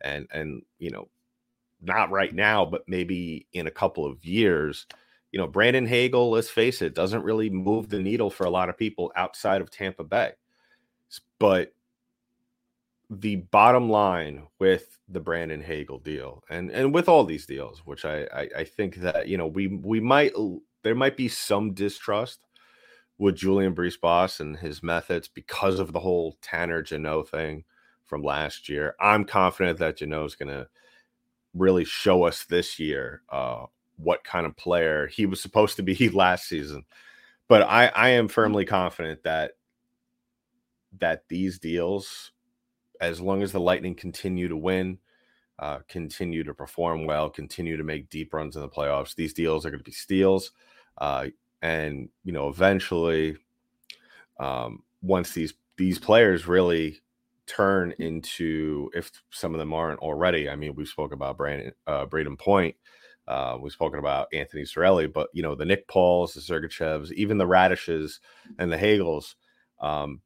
and 0.00 0.26
and 0.32 0.62
you 0.78 0.90
know 0.90 1.08
not 1.82 2.10
right 2.10 2.34
now, 2.34 2.64
but 2.64 2.84
maybe 2.86 3.46
in 3.52 3.66
a 3.66 3.70
couple 3.70 4.06
of 4.06 4.24
years. 4.24 4.86
You 5.32 5.38
know, 5.38 5.46
Brandon 5.46 5.86
Hagel, 5.86 6.30
let's 6.30 6.50
face 6.50 6.82
it, 6.82 6.94
doesn't 6.94 7.24
really 7.24 7.50
move 7.50 7.88
the 7.88 7.98
needle 7.98 8.30
for 8.30 8.44
a 8.44 8.50
lot 8.50 8.68
of 8.68 8.76
people 8.76 9.12
outside 9.16 9.60
of 9.60 9.70
Tampa 9.70 10.04
Bay. 10.04 10.32
But 11.38 11.72
the 13.10 13.36
bottom 13.36 13.90
line 13.90 14.46
with 14.58 14.98
the 15.08 15.20
Brandon 15.20 15.60
Hagel 15.60 15.98
deal 15.98 16.42
and 16.48 16.70
and 16.70 16.94
with 16.94 17.08
all 17.08 17.24
these 17.24 17.44
deals, 17.44 17.80
which 17.84 18.04
I, 18.04 18.22
I 18.32 18.48
I, 18.58 18.64
think 18.64 18.96
that 18.96 19.28
you 19.28 19.36
know 19.36 19.46
we 19.46 19.66
we 19.66 20.00
might 20.00 20.32
there 20.82 20.94
might 20.94 21.16
be 21.16 21.28
some 21.28 21.74
distrust 21.74 22.46
with 23.18 23.36
Julien 23.36 23.76
Boss 24.00 24.40
and 24.40 24.56
his 24.56 24.82
methods 24.82 25.28
because 25.28 25.78
of 25.78 25.92
the 25.92 26.00
whole 26.00 26.38
Tanner 26.40 26.82
Jeannot 26.82 27.28
thing 27.28 27.64
from 28.04 28.22
last 28.22 28.68
year. 28.68 28.94
I'm 28.98 29.24
confident 29.24 29.78
that 29.78 29.98
Jeannot 29.98 30.26
is 30.26 30.34
going 30.34 30.48
to 30.48 30.68
really 31.54 31.84
show 31.84 32.24
us 32.24 32.44
this 32.44 32.78
year 32.78 33.22
uh, 33.30 33.66
what 33.96 34.24
kind 34.24 34.46
of 34.46 34.56
player 34.56 35.06
he 35.06 35.26
was 35.26 35.40
supposed 35.40 35.76
to 35.76 35.82
be 35.82 36.08
last 36.12 36.48
season. 36.48 36.84
But 37.48 37.62
I, 37.62 37.86
I 37.88 38.08
am 38.10 38.28
mm. 38.28 38.30
firmly 38.30 38.64
confident 38.64 39.22
that 39.24 39.52
that 40.98 41.24
these 41.28 41.58
deals, 41.58 42.32
as 43.00 43.20
long 43.20 43.42
as 43.42 43.52
the 43.52 43.60
Lightning 43.60 43.94
continue 43.94 44.48
to 44.48 44.56
win, 44.56 44.98
uh, 45.58 45.78
continue 45.88 46.44
to 46.44 46.52
perform 46.52 47.06
well, 47.06 47.30
continue 47.30 47.76
to 47.76 47.84
make 47.84 48.10
deep 48.10 48.34
runs 48.34 48.56
in 48.56 48.62
the 48.62 48.68
playoffs, 48.68 49.14
these 49.14 49.32
deals 49.32 49.64
are 49.64 49.70
going 49.70 49.80
to 49.80 49.84
be 49.84 49.92
steals. 49.92 50.52
Uh, 50.98 51.28
and 51.62 52.08
you 52.24 52.32
know, 52.32 52.48
eventually, 52.48 53.36
um, 54.38 54.82
once 55.02 55.32
these 55.32 55.54
these 55.76 55.98
players 55.98 56.46
really 56.46 57.00
turn 57.46 57.92
into 57.98 58.90
if 58.94 59.10
some 59.30 59.54
of 59.54 59.58
them 59.58 59.72
aren't 59.72 60.00
already. 60.00 60.48
I 60.48 60.56
mean, 60.56 60.74
we 60.74 60.84
spoke 60.86 61.12
about 61.12 61.36
Brandon 61.36 61.72
uh, 61.86 62.06
Brayden 62.06 62.38
Point. 62.38 62.76
Uh, 63.28 63.56
we've 63.60 63.72
spoken 63.72 63.98
about 63.98 64.28
Anthony 64.32 64.62
Cirelli, 64.62 65.12
but 65.12 65.28
you 65.32 65.42
know 65.42 65.54
the 65.54 65.64
Nick 65.64 65.86
Pauls, 65.88 66.34
the 66.34 66.40
Sergachevs, 66.40 67.12
even 67.12 67.38
the 67.38 67.46
Raddyshes 67.46 68.18
and 68.58 68.70
the 68.70 68.76
Hagels. 68.76 69.34
Um, 69.80 70.20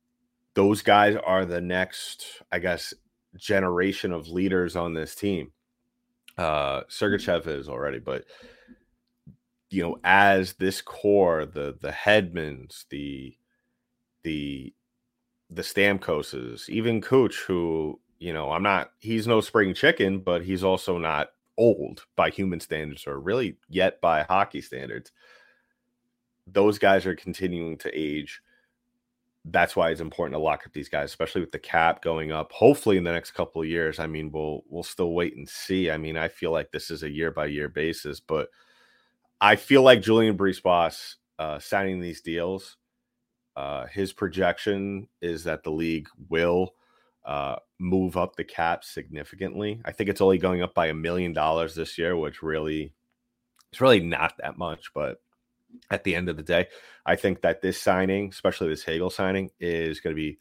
those 0.55 0.83
guys 0.83 1.17
are 1.27 1.45
the 1.45 1.61
next, 1.61 2.43
I 2.51 2.59
guess, 2.59 2.95
generation 3.37 4.13
of 4.13 4.29
leaders 4.29 4.77
on 4.77 4.95
this 4.95 5.15
team. 5.15 5.53
Uh, 6.39 6.83
Sergachev 6.85 7.47
is 7.47 7.69
already, 7.69 7.99
but 7.99 8.25
you 9.71 9.83
know, 9.83 9.99
as 10.05 10.55
this 10.55 10.81
core, 10.81 11.45
the 11.45 11.77
the 11.81 11.91
Hedmans, 11.91 12.85
the 12.89 13.37
the 14.23 14.73
the 15.51 15.63
Stamkoses, 15.63 16.69
even 16.69 17.01
Cooch, 17.01 17.37
who, 17.47 18.01
you 18.19 18.33
know, 18.33 18.51
I'm 18.51 18.63
not, 18.63 18.91
he's 18.99 19.27
no 19.27 19.41
spring 19.41 19.75
chicken, 19.75 20.19
but 20.19 20.43
he's 20.43 20.65
also 20.65 20.99
not 20.99 21.29
old 21.59 22.07
by 22.17 22.31
human 22.31 22.61
standards 22.61 23.07
or 23.07 23.19
really 23.21 23.57
yet 23.69 24.01
by 24.01 24.23
hockey 24.23 24.61
standards. 24.61 25.13
Those 26.47 26.79
guys 26.79 27.07
are 27.07 27.17
continuing 27.17 27.79
to 27.79 27.91
age. 27.93 28.41
That's 29.45 29.77
why 29.77 29.91
it's 29.91 30.01
important 30.01 30.35
to 30.35 30.43
lock 30.43 30.65
up 30.67 30.73
these 30.73 30.89
guys, 30.89 31.11
especially 31.11 31.41
with 31.41 31.53
the 31.53 31.59
cap 31.59 32.03
going 32.03 32.33
up. 32.33 32.53
Hopefully, 32.53 32.97
in 32.97 33.05
the 33.05 33.13
next 33.13 33.33
couple 33.33 33.63
of 33.63 33.69
years. 33.69 33.99
I 33.99 34.07
mean, 34.07 34.31
we'll 34.33 34.63
we'll 34.69 34.83
still 34.83 35.13
wait 35.13 35.37
and 35.37 35.49
see. 35.49 35.91
I 35.91 35.99
mean, 35.99 36.17
I 36.17 36.29
feel 36.29 36.51
like 36.51 36.73
this 36.73 36.91
is 36.91 37.03
a 37.03 37.11
year 37.11 37.31
by 37.31 37.47
year 37.47 37.69
basis, 37.69 38.21
but 38.21 38.49
I 39.41 39.57
feel 39.57 39.83
like 39.83 40.03
Julien 40.03 40.37
BriseBois 40.37 41.15
uh, 41.39 41.59
signing 41.59 42.01
these 42.01 42.23
deals 42.23 42.77
uh, 43.57 43.87
his 43.87 44.13
projection 44.13 45.09
is 45.23 45.45
that 45.45 45.63
the 45.63 45.71
league 45.71 46.09
will 46.29 46.75
uh, 47.27 47.57
move 47.79 48.17
up 48.17 48.37
the 48.37 48.45
cap 48.45 48.85
significantly. 48.85 49.81
I 49.85 49.93
think 49.93 50.09
it's 50.09 50.21
only 50.21 50.39
going 50.39 50.63
up 50.63 50.75
by 50.75 50.87
a 50.87 50.95
million 50.95 51.33
dollars 51.33 51.75
this 51.75 51.99
year, 51.99 52.17
which 52.17 52.43
really 52.43 52.93
it's 53.73 53.81
really 53.81 54.01
not 54.01 54.35
that 54.39 54.57
much. 54.57 54.93
But 54.95 55.21
at 55.91 56.05
the 56.05 56.15
end 56.15 56.29
of 56.29 56.37
the 56.37 56.43
day, 56.43 56.69
I 57.05 57.17
think 57.17 57.43
that 57.43 57.61
this 57.61 57.81
signing, 57.81 58.29
especially 58.29 58.69
this 58.69 58.85
Hagel 58.85 59.11
signing, 59.11 59.51
is 59.61 60.01
going 60.01 60.15
to 60.15 60.21
be 60.21 60.39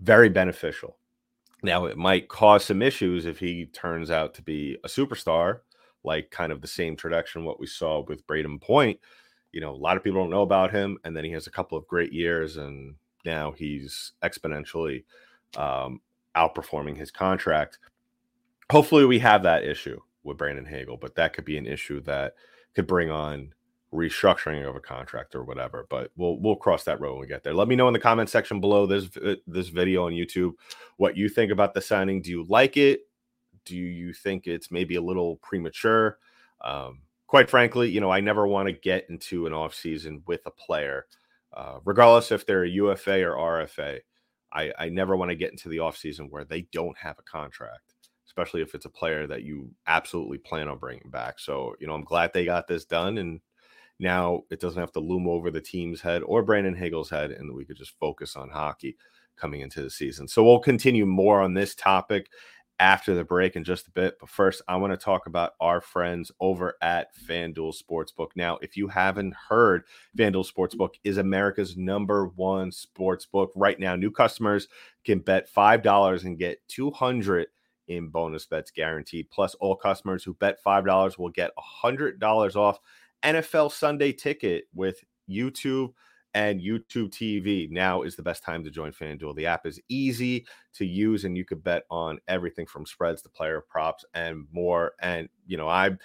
very 0.00 0.28
beneficial. 0.28 0.96
Now, 1.62 1.86
it 1.86 1.96
might 1.96 2.28
cause 2.28 2.64
some 2.64 2.82
issues 2.82 3.24
if 3.24 3.38
he 3.38 3.66
turns 3.66 4.10
out 4.10 4.34
to 4.34 4.42
be 4.42 4.76
a 4.84 4.88
superstar, 4.88 5.60
like 6.02 6.30
kind 6.30 6.52
of 6.52 6.60
the 6.60 6.66
same 6.66 6.96
tradition 6.96 7.44
what 7.44 7.58
we 7.58 7.66
saw 7.66 8.04
with 8.06 8.26
Brayden 8.26 8.60
Point 8.60 9.00
you 9.54 9.60
know, 9.60 9.70
a 9.70 9.76
lot 9.76 9.96
of 9.96 10.02
people 10.02 10.20
don't 10.20 10.30
know 10.30 10.42
about 10.42 10.72
him. 10.72 10.98
And 11.04 11.16
then 11.16 11.24
he 11.24 11.30
has 11.30 11.46
a 11.46 11.50
couple 11.50 11.78
of 11.78 11.86
great 11.86 12.12
years, 12.12 12.56
and 12.56 12.96
now 13.24 13.52
he's 13.52 14.10
exponentially 14.20 15.04
um, 15.56 16.00
outperforming 16.36 16.96
his 16.96 17.10
contract. 17.10 17.78
Hopefully, 18.70 19.04
we 19.04 19.18
have 19.20 19.42
that 19.42 19.64
issue 19.64 20.00
with 20.22 20.38
Brandon 20.38 20.64
Hagel, 20.64 20.96
but 20.96 21.14
that 21.16 21.32
could 21.32 21.44
be 21.44 21.58
an 21.58 21.66
issue 21.66 22.00
that 22.02 22.34
could 22.74 22.86
bring 22.86 23.10
on 23.10 23.52
restructuring 23.92 24.68
of 24.68 24.74
a 24.74 24.80
contract 24.80 25.34
or 25.34 25.44
whatever. 25.44 25.86
But 25.88 26.10
we'll 26.16 26.38
we'll 26.38 26.56
cross 26.56 26.84
that 26.84 27.00
road 27.00 27.12
when 27.12 27.20
we 27.22 27.26
get 27.26 27.44
there. 27.44 27.54
Let 27.54 27.68
me 27.68 27.76
know 27.76 27.88
in 27.88 27.94
the 27.94 28.00
comment 28.00 28.28
section 28.28 28.60
below 28.60 28.86
this 28.86 29.08
this 29.46 29.68
video 29.68 30.06
on 30.06 30.12
YouTube 30.12 30.52
what 30.96 31.16
you 31.16 31.28
think 31.28 31.52
about 31.52 31.74
the 31.74 31.80
signing. 31.80 32.20
Do 32.20 32.30
you 32.30 32.44
like 32.48 32.76
it? 32.76 33.02
Do 33.64 33.76
you 33.76 34.12
think 34.12 34.46
it's 34.46 34.70
maybe 34.70 34.96
a 34.96 35.02
little 35.02 35.36
premature? 35.36 36.18
Um, 36.60 37.02
quite 37.26 37.48
frankly, 37.48 37.90
you 37.90 38.00
know, 38.00 38.10
I 38.10 38.20
never 38.20 38.46
want 38.46 38.68
to 38.68 38.72
get 38.72 39.08
into 39.08 39.46
an 39.46 39.52
offseason 39.52 40.22
with 40.26 40.40
a 40.46 40.50
player, 40.50 41.06
uh, 41.52 41.78
regardless 41.84 42.32
if 42.32 42.46
they're 42.46 42.64
a 42.64 42.68
UFA 42.68 43.24
or 43.24 43.36
RFA. 43.36 44.00
I, 44.54 44.72
I 44.78 44.88
never 44.88 45.16
want 45.16 45.30
to 45.30 45.36
get 45.36 45.50
into 45.50 45.68
the 45.68 45.78
offseason 45.78 46.30
where 46.30 46.44
they 46.44 46.62
don't 46.72 46.96
have 46.96 47.18
a 47.18 47.22
contract, 47.22 47.94
especially 48.26 48.62
if 48.62 48.74
it's 48.74 48.86
a 48.86 48.90
player 48.90 49.26
that 49.26 49.42
you 49.42 49.70
absolutely 49.86 50.38
plan 50.38 50.68
on 50.68 50.78
bringing 50.78 51.10
back. 51.10 51.38
So, 51.38 51.74
you 51.80 51.86
know, 51.86 51.94
I'm 51.94 52.04
glad 52.04 52.32
they 52.32 52.44
got 52.44 52.66
this 52.68 52.84
done. 52.84 53.18
And 53.18 53.40
now 53.98 54.42
it 54.50 54.60
doesn't 54.60 54.80
have 54.80 54.92
to 54.92 55.00
loom 55.00 55.28
over 55.28 55.50
the 55.50 55.60
team's 55.60 56.00
head 56.00 56.22
or 56.24 56.42
Brandon 56.42 56.74
Hagel's 56.74 57.10
head, 57.10 57.30
and 57.30 57.54
we 57.54 57.64
could 57.64 57.76
just 57.76 57.98
focus 57.98 58.36
on 58.36 58.50
hockey 58.50 58.96
coming 59.36 59.60
into 59.60 59.82
the 59.82 59.90
season. 59.90 60.28
So 60.28 60.44
we'll 60.44 60.60
continue 60.60 61.06
more 61.06 61.40
on 61.40 61.54
this 61.54 61.74
topic 61.74 62.28
after 62.80 63.14
the 63.14 63.24
break 63.24 63.56
in 63.56 63.64
just 63.64 63.88
a 63.88 63.90
bit. 63.92 64.16
But 64.18 64.28
first, 64.28 64.62
I 64.68 64.76
want 64.76 64.92
to 64.92 64.96
talk 64.96 65.26
about 65.26 65.52
our 65.60 65.80
friends 65.80 66.32
over 66.40 66.76
at 66.82 67.16
FanDuel 67.16 67.74
Sportsbook. 67.74 68.30
Now, 68.34 68.58
if 68.62 68.76
you 68.76 68.88
haven't 68.88 69.34
heard, 69.48 69.84
FanDuel 70.16 70.50
Sportsbook 70.50 70.94
is 71.04 71.16
America's 71.16 71.76
number 71.76 72.26
one 72.34 72.70
sportsbook. 72.70 73.48
Right 73.54 73.78
now, 73.78 73.96
new 73.96 74.10
customers 74.10 74.68
can 75.04 75.20
bet 75.20 75.48
$5 75.52 76.24
and 76.24 76.38
get 76.38 76.66
200 76.68 77.46
in 77.88 78.08
bonus 78.08 78.46
bets 78.46 78.70
guaranteed. 78.70 79.30
Plus, 79.30 79.54
all 79.56 79.76
customers 79.76 80.24
who 80.24 80.34
bet 80.34 80.62
$5 80.64 81.18
will 81.18 81.30
get 81.30 81.52
$100 81.84 82.56
off 82.56 82.78
NFL 83.22 83.72
Sunday 83.72 84.12
ticket 84.12 84.64
with 84.74 85.02
YouTube 85.28 85.92
and 86.34 86.60
YouTube 86.60 87.10
TV. 87.10 87.70
Now 87.70 88.02
is 88.02 88.16
the 88.16 88.22
best 88.22 88.42
time 88.42 88.64
to 88.64 88.70
join 88.70 88.92
FanDuel. 88.92 89.36
The 89.36 89.46
app 89.46 89.66
is 89.66 89.80
easy 89.88 90.46
to 90.74 90.84
use 90.84 91.24
and 91.24 91.36
you 91.36 91.44
could 91.44 91.62
bet 91.62 91.84
on 91.90 92.18
everything 92.28 92.66
from 92.66 92.84
spreads 92.84 93.22
to 93.22 93.28
player 93.28 93.60
props 93.60 94.04
and 94.14 94.46
more. 94.52 94.92
And 95.00 95.28
you 95.46 95.56
know, 95.56 95.68
I'm 95.68 95.98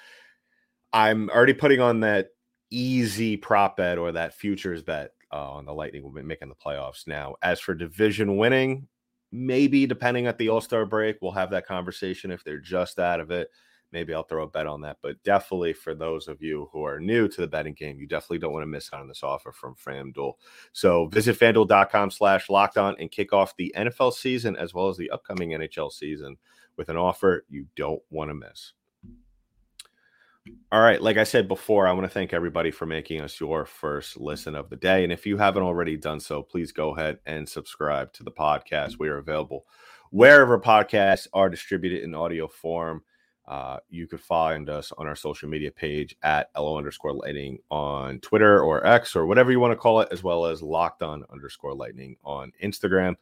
I'm 0.93 1.29
already 1.29 1.53
putting 1.53 1.81
on 1.81 2.00
that 2.01 2.29
easy 2.71 3.38
prop 3.38 3.77
bet 3.77 3.98
or 3.98 4.12
that 4.12 4.36
futures 4.36 4.83
bet 4.83 5.12
uh, 5.31 5.51
on 5.51 5.65
the 5.65 5.74
Lightning 5.74 6.03
will 6.03 6.12
be 6.12 6.21
making 6.21 6.50
the 6.50 6.55
playoffs. 6.55 7.07
Now, 7.07 7.36
as 7.41 7.59
for 7.59 7.74
division 7.74 8.38
winning, 8.38 8.88
maybe 9.31 9.86
depending 9.86 10.27
at 10.27 10.38
the 10.38 10.50
All 10.50 10.62
Star 10.62 10.86
break, 10.86 11.17
we'll 11.21 11.31
have 11.31 11.51
that 11.51 11.67
conversation 11.67 12.31
if 12.31 12.43
they're 12.43 12.59
just 12.59 13.00
out 13.00 13.19
of 13.19 13.31
it 13.31 13.50
maybe 13.91 14.13
I'll 14.13 14.24
throw 14.24 14.43
a 14.43 14.48
bet 14.48 14.67
on 14.67 14.81
that. 14.81 14.98
But 15.01 15.22
definitely 15.24 15.74
for 15.74 15.96
those 15.96 16.27
of 16.27 16.41
you 16.41 16.69
who 16.72 16.86
are 16.86 17.00
new 17.00 17.27
to 17.27 17.41
the 17.41 17.48
betting 17.48 17.74
game, 17.74 18.00
you 18.00 18.08
definitely 18.08 18.39
don't 18.39 18.53
want 18.53 18.63
to 18.63 18.67
miss 18.67 18.91
out 18.93 19.01
on 19.01 19.08
this 19.08 19.24
offer 19.24 19.51
from 19.51 19.75
FanDuel. 19.75 20.34
So 20.74 21.08
visit 21.08 21.38
fanduel.com 21.38 22.12
slash 22.12 22.50
locked 22.50 22.77
on 22.77 22.96
and 23.00 23.12
kick 23.12 23.34
off 23.34 23.55
the 23.58 23.74
NFL 23.77 24.13
season 24.13 24.55
as 24.55 24.74
well 24.74 24.89
as 24.89 24.98
the 24.98 25.12
upcoming 25.12 25.51
NHL 25.51 25.91
season 25.91 26.38
with 26.77 26.89
an 26.89 26.98
offer 26.98 27.46
you 27.50 27.65
don't 27.75 28.01
want 28.10 28.29
to 28.29 28.36
miss. 28.36 28.74
All 30.72 30.81
right. 30.81 31.01
Like 31.01 31.17
I 31.17 31.24
said 31.24 31.48
before, 31.48 31.88
I 31.88 31.91
want 31.91 32.05
to 32.05 32.13
thank 32.13 32.34
everybody 32.34 32.72
for 32.72 32.86
making 32.86 33.22
us 33.22 33.39
your 33.39 33.65
first 33.65 34.19
listen 34.19 34.55
of 34.55 34.69
the 34.69 34.75
day. 34.75 35.03
And 35.03 35.12
if 35.13 35.25
you 35.25 35.38
haven't 35.38 35.63
already 35.63 35.98
done 35.98 36.19
so, 36.19 36.41
please 36.41 36.72
go 36.72 36.96
ahead 36.96 37.19
and 37.25 37.48
subscribe 37.48 38.13
to 38.13 38.24
the 38.24 38.31
podcast. 38.31 39.00
We 39.00 39.10
are 39.10 39.17
available 39.17 39.65
wherever 40.12 40.60
podcasts 40.60 41.27
are 41.34 41.50
distributed 41.50 42.03
in 42.03 42.15
audio 42.15 42.48
form. 42.48 43.03
Uh, 43.49 43.79
you 43.89 44.05
could 44.05 44.21
find 44.21 44.69
us 44.69 44.93
on 44.99 45.07
our 45.07 45.15
social 45.15 45.49
media 45.49 45.71
page 45.71 46.15
at 46.21 46.51
LO 46.55 46.77
underscore 46.77 47.13
lightning 47.13 47.57
on 47.71 48.19
Twitter 48.19 48.61
or 48.61 48.85
X 48.85 49.15
or 49.15 49.25
whatever 49.25 49.51
you 49.51 49.59
want 49.59 49.71
to 49.71 49.75
call 49.75 50.01
it, 50.01 50.07
as 50.11 50.23
well 50.23 50.45
as 50.45 50.61
locked 50.61 51.01
on 51.01 51.25
underscore 51.33 51.73
lightning 51.73 52.15
on 52.23 52.51
Instagram. 52.63 53.15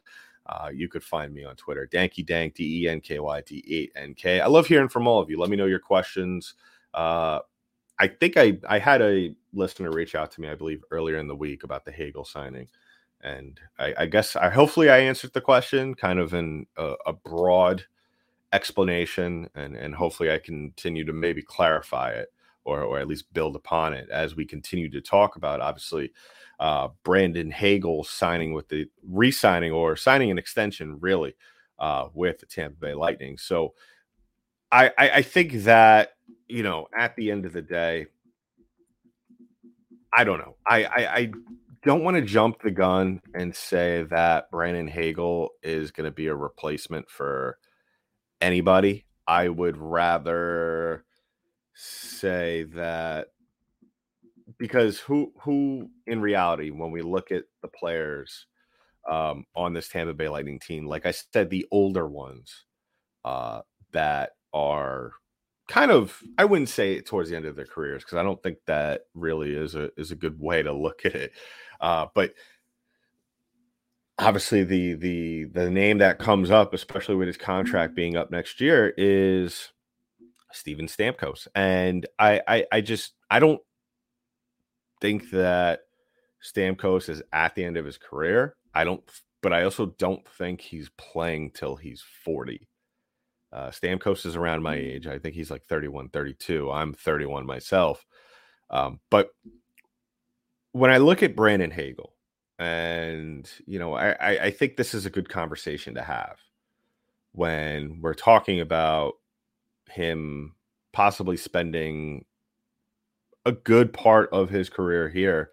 Uh, 0.44 0.68
you 0.70 0.86
could 0.86 1.02
find 1.02 1.32
me 1.32 1.44
on 1.44 1.56
Twitter, 1.56 1.88
Danky 1.90 2.24
Dank, 2.24 2.54
D 2.54 2.84
E 2.84 2.88
N 2.88 3.00
K 3.00 3.18
Y 3.18 3.42
D 3.46 3.64
8 3.66 3.92
N 3.96 4.14
K. 4.14 4.40
I 4.40 4.46
love 4.46 4.66
hearing 4.66 4.88
from 4.88 5.06
all 5.06 5.18
of 5.18 5.30
you. 5.30 5.40
Let 5.40 5.48
me 5.48 5.56
know 5.56 5.64
your 5.64 5.78
questions. 5.78 6.54
Uh, 6.92 7.38
I 7.98 8.08
think 8.08 8.36
I, 8.36 8.58
I 8.68 8.78
had 8.78 9.00
a 9.00 9.34
listener 9.54 9.90
reach 9.90 10.14
out 10.14 10.30
to 10.32 10.42
me, 10.42 10.48
I 10.48 10.54
believe, 10.54 10.84
earlier 10.90 11.16
in 11.16 11.26
the 11.26 11.34
week 11.34 11.64
about 11.64 11.86
the 11.86 11.90
Hagel 11.90 12.24
signing. 12.24 12.68
And 13.22 13.58
I, 13.78 13.94
I 14.00 14.06
guess 14.06 14.36
I 14.36 14.50
hopefully 14.50 14.90
I 14.90 14.98
answered 14.98 15.32
the 15.32 15.40
question 15.40 15.94
kind 15.94 16.18
of 16.18 16.34
in 16.34 16.66
a, 16.76 16.94
a 17.06 17.12
broad 17.14 17.84
explanation 18.52 19.48
and 19.54 19.76
and 19.76 19.94
hopefully 19.94 20.30
I 20.30 20.38
continue 20.38 21.04
to 21.04 21.12
maybe 21.12 21.42
clarify 21.42 22.12
it 22.12 22.28
or 22.64 22.82
or 22.82 22.98
at 22.98 23.08
least 23.08 23.32
build 23.32 23.56
upon 23.56 23.92
it 23.92 24.08
as 24.10 24.36
we 24.36 24.46
continue 24.46 24.90
to 24.90 25.00
talk 25.00 25.36
about 25.36 25.60
obviously 25.60 26.12
uh, 26.60 26.88
Brandon 27.04 27.50
Hagel 27.50 28.04
signing 28.04 28.52
with 28.52 28.68
the 28.68 28.86
re-signing 29.06 29.70
or 29.70 29.96
signing 29.96 30.30
an 30.30 30.38
extension 30.38 30.98
really 31.00 31.36
uh, 31.78 32.08
with 32.14 32.40
the 32.40 32.46
Tampa 32.46 32.76
Bay 32.76 32.94
Lightning. 32.94 33.38
So 33.38 33.74
I, 34.72 34.88
I 34.98 35.10
I 35.10 35.22
think 35.22 35.52
that 35.64 36.12
you 36.48 36.62
know 36.62 36.88
at 36.96 37.16
the 37.16 37.30
end 37.30 37.44
of 37.44 37.52
the 37.52 37.62
day 37.62 38.06
I 40.16 40.24
don't 40.24 40.38
know. 40.38 40.56
I 40.66 40.84
I, 40.84 41.14
I 41.16 41.32
don't 41.82 42.02
want 42.02 42.16
to 42.16 42.22
jump 42.22 42.62
the 42.62 42.70
gun 42.70 43.20
and 43.34 43.54
say 43.54 44.04
that 44.10 44.50
Brandon 44.50 44.88
Hagel 44.88 45.50
is 45.62 45.90
going 45.90 46.06
to 46.06 46.14
be 46.14 46.26
a 46.26 46.34
replacement 46.34 47.08
for 47.08 47.58
anybody. 48.40 49.04
I 49.26 49.48
would 49.48 49.76
rather 49.76 51.04
say 51.74 52.64
that 52.74 53.28
because 54.58 54.98
who 54.98 55.32
who 55.40 55.90
in 56.06 56.20
reality 56.20 56.70
when 56.70 56.90
we 56.90 57.02
look 57.02 57.30
at 57.30 57.44
the 57.62 57.68
players 57.68 58.46
um, 59.08 59.44
on 59.54 59.72
this 59.72 59.88
Tampa 59.88 60.14
Bay 60.14 60.28
Lightning 60.28 60.58
team, 60.58 60.86
like 60.86 61.06
I 61.06 61.12
said, 61.12 61.50
the 61.50 61.66
older 61.70 62.06
ones 62.06 62.64
uh, 63.24 63.60
that 63.92 64.30
are 64.52 65.12
kind 65.68 65.90
of 65.90 66.20
I 66.38 66.44
wouldn't 66.44 66.70
say 66.70 67.00
towards 67.00 67.30
the 67.30 67.36
end 67.36 67.44
of 67.44 67.56
their 67.56 67.66
careers 67.66 68.02
because 68.02 68.18
I 68.18 68.22
don't 68.22 68.42
think 68.42 68.58
that 68.66 69.02
really 69.14 69.54
is 69.54 69.74
a 69.74 69.90
is 69.98 70.10
a 70.10 70.16
good 70.16 70.40
way 70.40 70.62
to 70.62 70.72
look 70.72 71.04
at 71.04 71.14
it. 71.14 71.32
Uh, 71.80 72.06
but 72.14 72.32
obviously 74.18 74.64
the 74.64 74.94
the 74.94 75.44
the 75.44 75.70
name 75.70 75.98
that 75.98 76.18
comes 76.18 76.50
up, 76.50 76.74
especially 76.74 77.14
with 77.14 77.28
his 77.28 77.36
contract 77.36 77.94
being 77.94 78.16
up 78.16 78.30
next 78.30 78.60
year, 78.60 78.92
is 78.96 79.72
Steven 80.52 80.86
Stamkos, 80.86 81.46
and 81.54 82.06
I 82.18 82.40
I, 82.46 82.66
I 82.72 82.80
just 82.80 83.14
I 83.30 83.38
don't 83.38 83.60
think 85.00 85.30
that 85.30 85.80
Stamkos 86.42 87.08
is 87.08 87.22
at 87.32 87.54
the 87.54 87.64
end 87.64 87.76
of 87.76 87.84
his 87.84 87.98
career. 87.98 88.56
I 88.74 88.84
don't, 88.84 89.02
but 89.42 89.52
I 89.52 89.64
also 89.64 89.86
don't 89.98 90.26
think 90.26 90.60
he's 90.60 90.90
playing 90.96 91.52
till 91.52 91.76
he's 91.76 92.02
forty. 92.24 92.68
Uh, 93.52 93.70
Stamkos 93.70 94.26
is 94.26 94.36
around 94.36 94.62
my 94.62 94.74
age. 94.74 95.06
I 95.06 95.18
think 95.18 95.34
he's 95.34 95.50
like 95.50 95.64
31, 95.70 96.10
32. 96.10 96.70
I'm 96.70 96.92
31 96.92 97.46
myself. 97.46 98.04
Um, 98.68 99.00
but 99.10 99.30
when 100.72 100.90
I 100.90 100.98
look 100.98 101.22
at 101.22 101.34
Brandon 101.34 101.70
Hagel, 101.70 102.12
and 102.58 103.50
you 103.66 103.78
know 103.78 103.94
I, 103.94 104.46
I 104.46 104.50
think 104.50 104.76
this 104.76 104.94
is 104.94 105.06
a 105.06 105.10
good 105.10 105.28
conversation 105.28 105.94
to 105.94 106.02
have 106.02 106.38
when 107.32 108.00
we're 108.00 108.14
talking 108.14 108.60
about 108.60 109.14
him 109.90 110.54
possibly 110.92 111.36
spending 111.36 112.24
a 113.46 113.52
good 113.52 113.92
part 113.92 114.28
of 114.32 114.50
his 114.50 114.68
career 114.68 115.08
here 115.08 115.50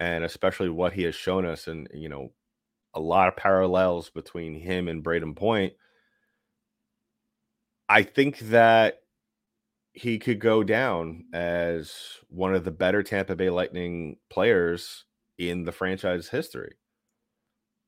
and 0.00 0.24
especially 0.24 0.68
what 0.68 0.92
he 0.92 1.04
has 1.04 1.14
shown 1.14 1.46
us 1.46 1.68
and 1.68 1.88
you 1.94 2.08
know 2.08 2.32
a 2.94 3.00
lot 3.00 3.28
of 3.28 3.36
parallels 3.36 4.10
between 4.10 4.54
him 4.54 4.88
and 4.88 5.04
Brayden 5.04 5.36
Point. 5.36 5.74
I 7.88 8.02
think 8.02 8.38
that 8.40 9.02
he 9.92 10.18
could 10.18 10.40
go 10.40 10.62
down 10.62 11.24
as 11.32 11.92
one 12.28 12.54
of 12.54 12.64
the 12.64 12.70
better 12.70 13.02
Tampa 13.02 13.34
Bay 13.34 13.50
Lightning 13.50 14.16
players 14.28 15.04
in 15.48 15.64
the 15.64 15.72
franchise 15.72 16.28
history. 16.28 16.76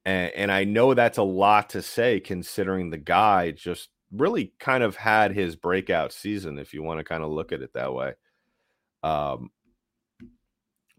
And, 0.05 0.33
and 0.35 0.53
I 0.53 0.65
know 0.65 0.95
that's 0.95 1.19
a 1.19 1.23
lot 1.23 1.71
to 1.71 1.83
say 1.83 2.19
considering 2.19 2.91
the 2.91 2.99
guy 2.99 3.51
just 3.51 3.91
really 4.11 4.53
kind 4.59 4.83
of 4.83 4.97
had 4.97 5.33
his 5.33 5.55
breakout 5.55 6.13
season, 6.13 6.59
if 6.59 6.73
you 6.73 6.83
want 6.83 6.99
to 6.99 7.05
kind 7.05 7.23
of 7.23 7.31
look 7.31 7.53
at 7.53 7.63
it 7.63 7.75
that 7.75 7.93
way. 7.93 8.15
Um, 9.03 9.51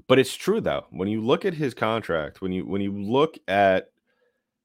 but 0.08 0.20
it's 0.20 0.36
true 0.36 0.62
though. 0.62 0.86
When 0.92 1.08
you 1.08 1.22
look 1.22 1.46
at 1.46 1.54
his 1.54 1.74
contract, 1.74 2.42
when 2.42 2.52
you 2.52 2.66
when 2.66 2.82
you 2.82 2.92
look 2.92 3.38
at 3.48 3.88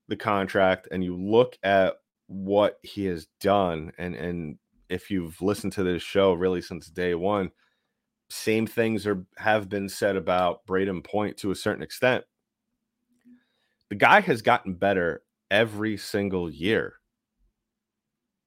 the 0.09 0.17
contract 0.17 0.89
and 0.91 1.05
you 1.05 1.17
look 1.17 1.57
at 1.63 1.95
what 2.27 2.79
he 2.83 3.07
has 3.07 3.29
done, 3.41 3.93
and 3.99 4.15
and 4.15 4.59
if 4.89 5.11
you've 5.11 5.41
listened 5.41 5.73
to 5.75 5.83
this 5.85 6.03
show 6.03 6.33
really 6.33 6.61
since 6.61 6.89
day 6.89 7.15
one, 7.15 7.51
same 8.31 8.67
things 8.67 9.07
are 9.07 9.25
have 9.37 9.69
been 9.69 9.89
said 9.89 10.17
about 10.17 10.67
Brayden 10.67 11.03
Point 11.05 11.37
to 11.39 11.51
a 11.51 11.57
certain 11.57 11.83
extent. 11.83 12.25
The 13.89 13.97
guy 13.97 14.21
has 14.21 14.43
gotten 14.43 14.75
better 14.75 15.23
every 15.51 15.97
single 15.97 16.51
year, 16.51 16.95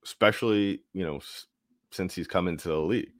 especially 0.03 0.83
you 0.93 1.03
know 1.03 1.19
since 1.91 2.15
he's 2.15 2.27
come 2.27 2.47
into 2.47 2.69
the 2.69 2.77
league. 2.77 3.11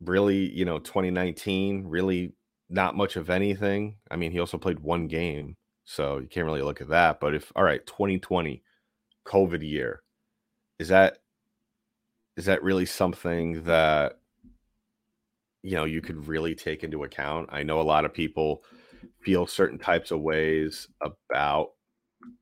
Really, 0.00 0.50
you 0.50 0.64
know, 0.64 0.78
2019, 0.78 1.86
really 1.86 2.32
not 2.70 2.96
much 2.96 3.16
of 3.16 3.28
anything. 3.28 3.96
I 4.10 4.16
mean, 4.16 4.30
he 4.30 4.40
also 4.40 4.56
played 4.56 4.80
one 4.80 5.08
game, 5.08 5.56
so 5.84 6.18
you 6.18 6.28
can't 6.28 6.46
really 6.46 6.62
look 6.62 6.80
at 6.80 6.88
that. 6.88 7.20
But 7.20 7.34
if 7.34 7.52
all 7.56 7.64
right, 7.64 7.84
2020, 7.86 8.62
COVID 9.26 9.68
year, 9.68 10.02
is 10.78 10.88
that 10.88 11.18
is 12.36 12.46
that 12.46 12.62
really 12.62 12.86
something 12.86 13.64
that 13.64 14.19
you 15.62 15.76
know 15.76 15.84
you 15.84 16.00
could 16.00 16.26
really 16.26 16.54
take 16.54 16.84
into 16.84 17.04
account. 17.04 17.48
I 17.52 17.62
know 17.62 17.80
a 17.80 17.82
lot 17.82 18.04
of 18.04 18.14
people 18.14 18.64
feel 19.20 19.46
certain 19.46 19.78
types 19.78 20.10
of 20.10 20.20
ways 20.20 20.88
about 21.02 21.70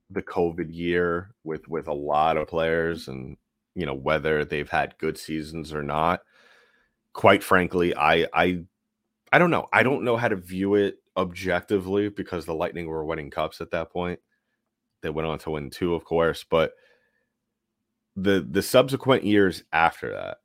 the 0.09 0.21
covid 0.21 0.67
year 0.69 1.33
with 1.43 1.67
with 1.67 1.87
a 1.87 1.93
lot 1.93 2.37
of 2.37 2.47
players 2.47 3.07
and 3.07 3.37
you 3.75 3.85
know 3.85 3.93
whether 3.93 4.43
they've 4.43 4.69
had 4.69 4.97
good 4.97 5.17
seasons 5.17 5.73
or 5.73 5.83
not. 5.83 6.21
Quite 7.13 7.43
frankly 7.43 7.95
i 7.95 8.27
i 8.33 8.63
i 9.31 9.39
don't 9.39 9.51
know. 9.51 9.67
I 9.73 9.83
don't 9.83 10.03
know 10.03 10.17
how 10.17 10.27
to 10.29 10.35
view 10.35 10.75
it 10.75 10.97
objectively 11.17 12.09
because 12.09 12.45
the 12.45 12.53
lightning 12.53 12.87
were 12.87 13.05
winning 13.05 13.29
cups 13.31 13.61
at 13.61 13.71
that 13.71 13.91
point. 13.91 14.19
They 15.01 15.09
went 15.09 15.27
on 15.27 15.39
to 15.39 15.51
win 15.51 15.69
two 15.69 15.95
of 15.95 16.05
course 16.05 16.45
but 16.49 16.73
the 18.15 18.45
the 18.49 18.61
subsequent 18.61 19.23
years 19.23 19.63
after 19.71 20.11
that, 20.11 20.37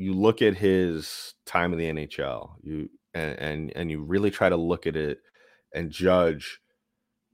you 0.00 0.14
look 0.14 0.40
at 0.40 0.56
his 0.56 1.34
time 1.44 1.74
in 1.74 1.78
the 1.78 2.06
NHL, 2.06 2.52
you 2.62 2.88
and 3.12 3.38
and, 3.38 3.72
and 3.76 3.90
you 3.90 4.00
really 4.02 4.30
try 4.30 4.48
to 4.48 4.56
look 4.56 4.86
at 4.86 4.96
it 4.96 5.18
and 5.74 5.90
judge 5.90 6.58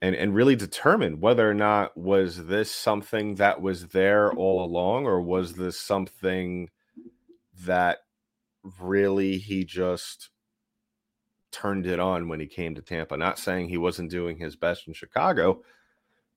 and 0.02 0.16
and 0.16 0.34
really 0.34 0.56
determine 0.56 1.20
whether 1.20 1.48
or 1.48 1.54
not 1.54 1.96
was 1.96 2.46
this 2.46 2.70
something 2.70 3.36
that 3.36 3.62
was 3.62 3.88
there 3.88 4.32
all 4.32 4.64
along 4.64 5.06
or 5.06 5.20
was 5.20 5.52
this 5.52 5.80
something 5.80 6.68
that 7.64 7.98
really 8.80 9.38
he 9.38 9.64
just 9.64 10.30
turned 11.52 11.86
it 11.86 12.00
on 12.00 12.28
when 12.28 12.40
he 12.40 12.46
came 12.46 12.74
to 12.74 12.82
Tampa. 12.82 13.16
Not 13.16 13.38
saying 13.38 13.68
he 13.68 13.78
wasn't 13.78 14.10
doing 14.10 14.38
his 14.38 14.56
best 14.56 14.88
in 14.88 14.92
Chicago, 14.92 15.62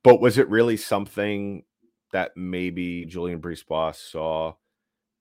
but 0.04 0.22
was 0.22 0.38
it 0.38 0.48
really 0.48 0.78
something 0.78 1.64
that 2.12 2.38
maybe 2.38 3.06
Julien 3.06 3.42
BriseBois 3.42 3.96
saw? 3.96 4.54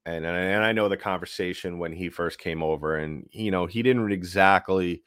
And, 0.08 0.24
and 0.24 0.64
I 0.64 0.72
know 0.72 0.88
the 0.88 0.96
conversation 0.96 1.78
when 1.78 1.92
he 1.92 2.08
first 2.08 2.38
came 2.38 2.62
over, 2.62 2.96
and 2.96 3.28
you 3.30 3.50
know 3.50 3.66
he 3.66 3.82
didn't 3.82 4.10
exactly 4.10 5.02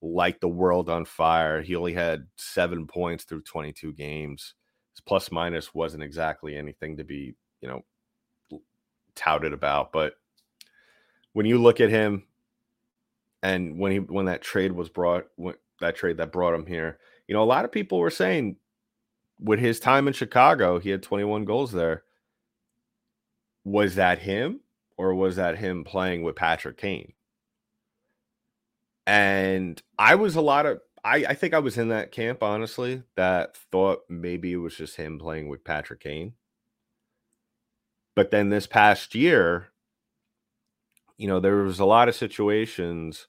light 0.00 0.40
the 0.40 0.48
world 0.48 0.88
on 0.88 1.04
fire. 1.04 1.60
He 1.60 1.76
only 1.76 1.92
had 1.92 2.26
seven 2.36 2.86
points 2.86 3.24
through 3.24 3.42
22 3.42 3.92
games. 3.92 4.54
His 4.94 5.00
plus 5.02 5.30
minus 5.30 5.74
wasn't 5.74 6.04
exactly 6.04 6.56
anything 6.56 6.96
to 6.96 7.04
be, 7.04 7.34
you 7.60 7.68
know, 7.68 8.60
touted 9.14 9.52
about. 9.52 9.92
But 9.92 10.14
when 11.34 11.44
you 11.44 11.58
look 11.58 11.78
at 11.78 11.90
him, 11.90 12.24
and 13.42 13.78
when 13.78 13.92
he 13.92 13.98
when 13.98 14.24
that 14.24 14.40
trade 14.40 14.72
was 14.72 14.88
brought, 14.88 15.26
when, 15.36 15.54
that 15.80 15.96
trade 15.96 16.16
that 16.16 16.32
brought 16.32 16.54
him 16.54 16.64
here, 16.64 16.98
you 17.28 17.34
know, 17.34 17.42
a 17.42 17.44
lot 17.44 17.66
of 17.66 17.72
people 17.72 17.98
were 17.98 18.08
saying 18.08 18.56
with 19.38 19.58
his 19.58 19.80
time 19.80 20.08
in 20.08 20.14
Chicago, 20.14 20.78
he 20.78 20.88
had 20.88 21.02
21 21.02 21.44
goals 21.44 21.72
there. 21.72 22.04
Was 23.64 23.94
that 23.96 24.20
him, 24.20 24.60
or 24.96 25.14
was 25.14 25.36
that 25.36 25.58
him 25.58 25.84
playing 25.84 26.22
with 26.22 26.36
Patrick 26.36 26.76
Kane? 26.76 27.12
And 29.06 29.80
I 29.98 30.14
was 30.14 30.36
a 30.36 30.40
lot 30.40 30.66
of 30.66 30.80
I, 31.04 31.24
I 31.28 31.34
think 31.34 31.54
I 31.54 31.58
was 31.58 31.78
in 31.78 31.88
that 31.88 32.12
camp, 32.12 32.42
honestly, 32.42 33.02
that 33.16 33.56
thought 33.56 34.00
maybe 34.08 34.52
it 34.52 34.56
was 34.56 34.76
just 34.76 34.96
him 34.96 35.18
playing 35.18 35.48
with 35.48 35.64
Patrick 35.64 36.00
Kane. 36.00 36.34
But 38.14 38.30
then 38.30 38.50
this 38.50 38.66
past 38.66 39.14
year, 39.14 39.68
you 41.16 41.26
know, 41.26 41.40
there 41.40 41.56
was 41.56 41.80
a 41.80 41.84
lot 41.86 42.08
of 42.08 42.14
situations, 42.14 43.28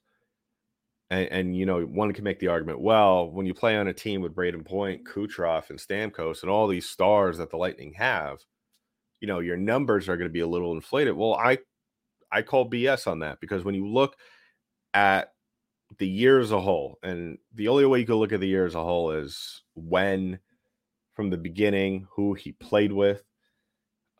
and, 1.09 1.27
and, 1.29 1.55
you 1.55 1.65
know, 1.65 1.81
one 1.81 2.13
can 2.13 2.23
make 2.23 2.39
the 2.39 2.47
argument, 2.47 2.81
well, 2.81 3.29
when 3.29 3.45
you 3.45 3.53
play 3.53 3.77
on 3.77 3.87
a 3.87 3.93
team 3.93 4.21
with 4.21 4.35
Brayden 4.35 4.65
Point, 4.65 5.05
Kucherov, 5.05 5.69
and 5.69 5.79
Stamkos, 5.79 6.41
and 6.41 6.51
all 6.51 6.67
these 6.67 6.89
stars 6.89 7.37
that 7.37 7.51
the 7.51 7.57
Lightning 7.57 7.93
have, 7.93 8.39
you 9.21 9.27
know, 9.27 9.39
your 9.39 9.55
numbers 9.55 10.09
are 10.09 10.17
going 10.17 10.29
to 10.29 10.33
be 10.33 10.41
a 10.41 10.47
little 10.47 10.73
inflated. 10.73 11.15
Well, 11.15 11.33
I 11.33 11.59
I 12.31 12.41
call 12.41 12.69
BS 12.69 13.07
on 13.07 13.19
that 13.19 13.39
because 13.39 13.63
when 13.63 13.75
you 13.75 13.87
look 13.87 14.17
at 14.93 15.31
the 15.97 16.07
year 16.07 16.39
as 16.39 16.51
a 16.51 16.59
whole, 16.59 16.99
and 17.03 17.37
the 17.53 17.69
only 17.69 17.85
way 17.85 17.99
you 17.99 18.05
can 18.05 18.15
look 18.15 18.33
at 18.33 18.39
the 18.39 18.47
year 18.47 18.65
as 18.65 18.75
a 18.75 18.83
whole 18.83 19.11
is 19.11 19.63
when 19.75 20.39
from 21.13 21.29
the 21.29 21.37
beginning, 21.37 22.07
who 22.15 22.33
he 22.33 22.51
played 22.53 22.91
with. 22.91 23.23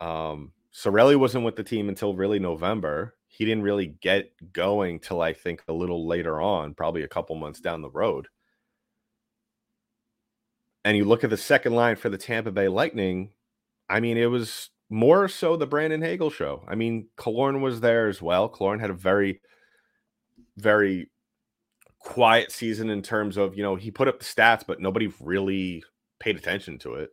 Um, 0.00 0.52
Cirelli 0.74 1.16
wasn't 1.16 1.44
with 1.44 1.56
the 1.56 1.64
team 1.64 1.88
until 1.88 2.14
really 2.14 2.38
November 2.38 3.14
he 3.32 3.46
didn't 3.46 3.62
really 3.62 3.86
get 3.86 4.30
going 4.52 5.00
till 5.00 5.22
I 5.22 5.32
think 5.32 5.62
a 5.66 5.72
little 5.72 6.06
later 6.06 6.38
on, 6.38 6.74
probably 6.74 7.02
a 7.02 7.08
couple 7.08 7.34
months 7.34 7.60
down 7.60 7.80
the 7.80 7.90
road. 7.90 8.28
And 10.84 10.98
you 10.98 11.06
look 11.06 11.24
at 11.24 11.30
the 11.30 11.38
second 11.38 11.72
line 11.72 11.96
for 11.96 12.10
the 12.10 12.18
Tampa 12.18 12.52
Bay 12.52 12.68
Lightning, 12.68 13.30
I 13.88 14.00
mean, 14.00 14.18
it 14.18 14.26
was 14.26 14.68
more 14.92 15.26
so 15.26 15.56
the 15.56 15.66
Brandon 15.66 16.02
Hagel 16.02 16.28
show. 16.28 16.62
I 16.68 16.74
mean, 16.74 17.08
Killorn 17.16 17.62
was 17.62 17.80
there 17.80 18.08
as 18.08 18.20
well. 18.20 18.50
Killorn 18.50 18.78
had 18.78 18.90
a 18.90 18.94
very, 18.94 19.40
very 20.58 21.10
quiet 21.98 22.52
season 22.52 22.90
in 22.90 23.00
terms 23.00 23.38
of, 23.38 23.56
you 23.56 23.62
know, 23.62 23.74
he 23.74 23.90
put 23.90 24.06
up 24.06 24.18
the 24.18 24.24
stats, 24.26 24.64
but 24.66 24.80
nobody 24.80 25.10
really 25.18 25.82
paid 26.20 26.36
attention 26.36 26.78
to 26.80 26.94
it. 26.94 27.08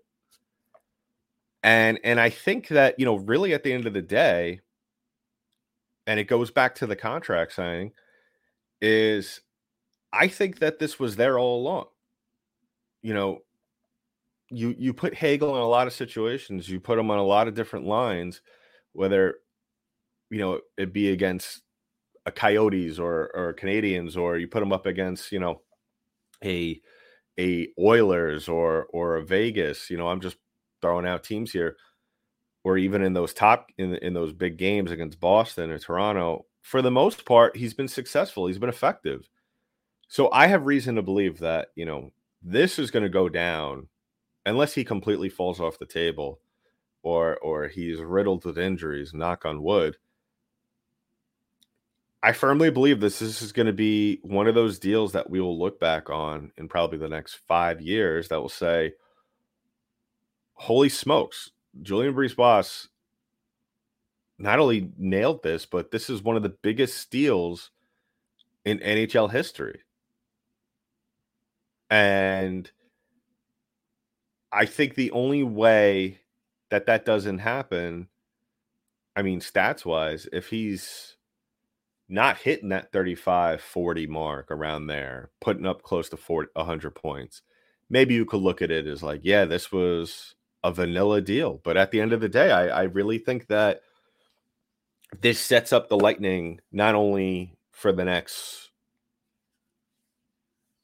And 1.64 2.00
and 2.04 2.20
I 2.20 2.30
think 2.30 2.68
that, 2.68 3.00
you 3.00 3.06
know, 3.06 3.16
really 3.16 3.54
at 3.54 3.64
the 3.64 3.72
end 3.72 3.88
of 3.88 3.94
the 3.94 4.02
day, 4.02 4.60
and 6.06 6.20
it 6.20 6.26
goes 6.26 6.52
back 6.52 6.76
to 6.76 6.88
the 6.88 6.98
contract 6.98 7.54
signing, 7.54 7.94
is 8.82 9.40
I 10.12 10.28
think 10.28 10.60
that 10.60 10.80
this 10.80 11.00
was 11.00 11.16
there 11.16 11.40
all 11.40 11.62
along. 11.62 11.86
You 13.02 13.14
know, 13.14 13.40
you 14.50 14.76
you 14.78 14.94
put 14.94 15.16
Hagel 15.16 15.56
in 15.56 15.62
a 15.62 15.68
lot 15.68 15.88
of 15.88 15.94
situations, 15.94 16.70
you 16.70 16.80
put 16.80 17.00
him 17.00 17.12
on 17.12 17.20
a 17.20 17.24
lot 17.24 17.48
of 17.48 17.56
different 17.56 17.86
lines, 17.86 18.42
whether 18.94 19.36
you 20.30 20.40
know 20.40 20.62
it 20.78 20.94
be 20.94 21.10
against 21.12 21.62
a 22.26 22.32
Coyotes 22.32 23.00
or 23.00 23.32
or 23.34 23.54
Canadiens, 23.54 24.18
or 24.18 24.38
you 24.38 24.48
put 24.48 24.64
him 24.64 24.74
up 24.74 24.86
against 24.86 25.32
you 25.32 25.40
know 25.40 25.62
a 26.44 26.80
a 27.40 27.70
Oilers 27.80 28.48
or 28.50 28.88
or 28.92 29.18
a 29.18 29.26
Vegas. 29.26 29.90
You 29.90 29.98
know, 29.98 30.08
I'm 30.08 30.22
just 30.22 30.38
throwing 30.82 31.08
out 31.08 31.24
teams 31.24 31.52
here 31.52 31.76
or 32.64 32.78
even 32.78 33.02
in 33.02 33.14
those 33.14 33.34
top 33.34 33.72
in 33.78 33.96
in 33.96 34.14
those 34.14 34.34
big 34.34 34.58
games 34.58 34.92
against 34.92 35.20
Boston 35.20 35.72
or 35.72 35.80
Toronto, 35.80 36.46
for 36.62 36.82
the 36.82 36.92
most 36.92 37.26
part, 37.26 37.56
he's 37.58 37.74
been 37.74 37.88
successful. 37.88 38.48
He's 38.48 38.60
been 38.60 38.70
effective. 38.70 39.28
So 40.08 40.30
I 40.32 40.48
have 40.48 40.66
reason 40.66 40.96
to 40.96 41.02
believe 41.02 41.40
that, 41.40 41.70
you 41.76 41.86
know, 41.86 42.12
this 42.42 42.80
is 42.80 42.92
going 42.92 43.04
to 43.04 43.10
go 43.10 43.30
down 43.30 43.88
unless 44.46 44.74
he 44.74 44.84
completely 44.84 45.30
falls 45.30 45.60
off 45.60 45.80
the 45.80 45.86
table 45.86 46.40
or 47.04 47.38
or 47.38 47.68
he's 47.68 48.00
riddled 48.00 48.46
with 48.46 48.58
injuries, 48.58 49.14
knock 49.14 49.46
on 49.46 49.64
wood. 49.64 49.98
I 52.22 52.34
firmly 52.34 52.70
believe 52.70 53.00
this, 53.00 53.20
this 53.20 53.42
is 53.42 53.54
going 53.54 53.68
to 53.68 53.74
be 53.74 54.20
one 54.24 54.48
of 54.48 54.56
those 54.56 54.78
deals 54.78 55.14
that 55.14 55.30
we 55.30 55.40
will 55.40 55.58
look 55.58 55.80
back 55.80 56.10
on 56.10 56.52
in 56.58 56.68
probably 56.68 56.98
the 56.98 57.08
next 57.08 57.36
5 57.48 57.80
years 57.80 58.28
that 58.28 58.42
will 58.42 58.50
say 58.50 58.94
holy 60.54 60.90
smokes, 60.90 61.52
Julien 61.82 62.14
Boss 62.36 62.90
not 64.38 64.60
only 64.60 64.92
nailed 64.98 65.44
this, 65.44 65.66
but 65.66 65.92
this 65.92 66.10
is 66.10 66.22
one 66.22 66.36
of 66.36 66.44
the 66.44 66.50
biggest 66.62 66.98
steals 66.98 67.72
in 68.66 68.80
NHL 68.80 69.32
history. 69.32 69.82
And 71.90 72.70
I 74.52 74.66
think 74.66 74.96
the 74.96 75.12
only 75.12 75.44
way 75.44 76.20
that 76.70 76.86
that 76.88 77.06
doesn't 77.06 77.40
happen, 77.40 78.08
I 79.16 79.22
mean, 79.22 79.40
stats 79.40 79.86
wise, 79.86 80.28
if 80.32 80.48
he's 80.48 81.18
not 82.08 82.40
hitting 82.40 82.70
that 82.70 82.92
35 82.92 83.62
40 83.62 84.08
mark 84.08 84.50
around 84.50 84.88
there, 84.88 85.30
putting 85.40 85.66
up 85.66 85.84
close 85.84 86.10
to 86.10 86.18
40, 86.18 86.50
100 86.54 86.96
points, 86.96 87.42
maybe 87.90 88.16
you 88.16 88.26
could 88.26 88.42
look 88.42 88.62
at 88.62 88.72
it 88.72 88.88
as 88.88 89.04
like, 89.04 89.22
yeah, 89.24 89.46
this 89.46 89.72
was 89.72 90.36
a 90.64 90.72
vanilla 90.72 91.22
deal. 91.22 91.62
But 91.64 91.78
at 91.78 91.92
the 91.92 92.02
end 92.02 92.14
of 92.14 92.22
the 92.22 92.30
day, 92.30 92.52
I, 92.52 92.68
I 92.68 92.84
really 92.84 93.20
think 93.20 93.48
that 93.48 93.82
this 95.22 95.40
sets 95.40 95.72
up 95.74 95.90
the 95.90 95.98
Lightning 95.98 96.60
not 96.72 96.96
only 96.96 97.58
for 97.72 97.92
the 97.92 98.06
next 98.06 98.70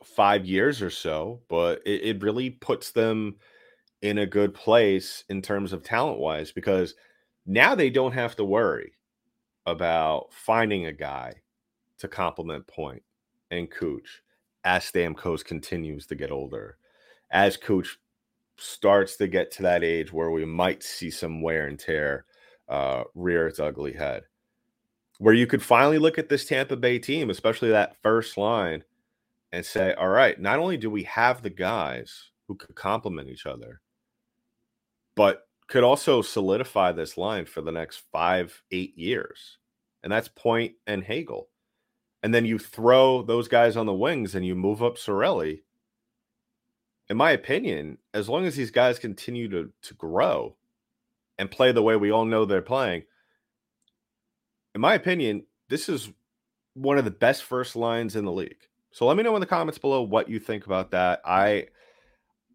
five 0.03 0.45
years 0.45 0.81
or 0.81 0.89
so, 0.89 1.41
but 1.49 1.81
it, 1.85 2.01
it 2.03 2.23
really 2.23 2.49
puts 2.49 2.91
them 2.91 3.35
in 4.05 4.19
a 4.19 4.25
good 4.25 4.53
place 4.53 5.23
in 5.29 5.41
terms 5.41 5.73
of 5.73 5.81
talent 5.81 6.19
wise 6.19 6.51
because 6.51 6.93
now 7.47 7.73
they 7.73 7.89
don't 7.89 8.11
have 8.11 8.35
to 8.35 8.45
worry 8.45 8.93
about 9.65 10.27
finding 10.31 10.85
a 10.85 10.93
guy 10.93 11.33
to 11.97 12.07
complement 12.07 12.67
Point 12.67 13.01
and 13.49 13.69
Cooch 13.69 14.21
as 14.63 14.83
Stamkos 14.83 15.43
continues 15.43 16.05
to 16.05 16.13
get 16.13 16.31
older, 16.31 16.77
as 17.31 17.57
Cooch 17.57 17.97
starts 18.57 19.17
to 19.17 19.27
get 19.27 19.49
to 19.53 19.63
that 19.63 19.83
age 19.83 20.13
where 20.13 20.29
we 20.29 20.45
might 20.45 20.83
see 20.83 21.09
some 21.09 21.41
wear 21.41 21.65
and 21.65 21.79
tear 21.79 22.25
uh, 22.69 23.05
rear 23.15 23.47
its 23.47 23.59
ugly 23.59 23.93
head. 23.93 24.21
Where 25.17 25.33
you 25.33 25.47
could 25.47 25.63
finally 25.63 25.97
look 25.97 26.19
at 26.19 26.29
this 26.29 26.45
Tampa 26.45 26.75
Bay 26.75 26.99
team, 26.99 27.31
especially 27.31 27.69
that 27.69 27.97
first 28.03 28.37
line, 28.37 28.83
and 29.51 29.65
say, 29.65 29.95
all 29.95 30.09
right, 30.09 30.39
not 30.39 30.59
only 30.59 30.77
do 30.77 30.91
we 30.91 31.03
have 31.03 31.41
the 31.41 31.49
guys 31.49 32.29
who 32.47 32.53
could 32.53 32.75
complement 32.75 33.29
each 33.29 33.47
other, 33.47 33.81
but 35.15 35.47
could 35.67 35.83
also 35.83 36.21
solidify 36.21 36.91
this 36.91 37.17
line 37.17 37.45
for 37.45 37.61
the 37.61 37.71
next 37.71 38.03
five, 38.11 38.61
eight 38.71 38.97
years. 38.97 39.57
And 40.03 40.11
that's 40.11 40.27
Point 40.27 40.73
and 40.85 41.03
Hagel. 41.03 41.49
And 42.21 42.33
then 42.33 42.45
you 42.45 42.59
throw 42.59 43.21
those 43.23 43.47
guys 43.47 43.75
on 43.77 43.85
the 43.85 43.93
wings 43.93 44.35
and 44.35 44.45
you 44.45 44.55
move 44.55 44.83
up 44.83 44.97
Cirelli. 44.97 45.61
in 47.09 47.17
my 47.17 47.31
opinion, 47.31 47.97
as 48.13 48.27
long 48.29 48.45
as 48.45 48.55
these 48.55 48.71
guys 48.71 48.99
continue 48.99 49.47
to 49.49 49.71
to 49.83 49.93
grow 49.93 50.55
and 51.37 51.51
play 51.51 51.71
the 51.71 51.83
way 51.83 51.95
we 51.95 52.11
all 52.11 52.25
know 52.25 52.45
they're 52.45 52.61
playing, 52.61 53.03
in 54.73 54.81
my 54.81 54.93
opinion, 54.95 55.45
this 55.69 55.87
is 55.89 56.09
one 56.73 56.97
of 56.97 57.05
the 57.05 57.11
best 57.11 57.43
first 57.43 57.75
lines 57.75 58.15
in 58.15 58.25
the 58.25 58.31
league. 58.31 58.57
So 58.91 59.05
let 59.05 59.17
me 59.17 59.23
know 59.23 59.35
in 59.35 59.41
the 59.41 59.45
comments 59.45 59.77
below 59.77 60.01
what 60.01 60.29
you 60.29 60.39
think 60.39 60.65
about 60.65 60.91
that. 60.91 61.21
I 61.25 61.67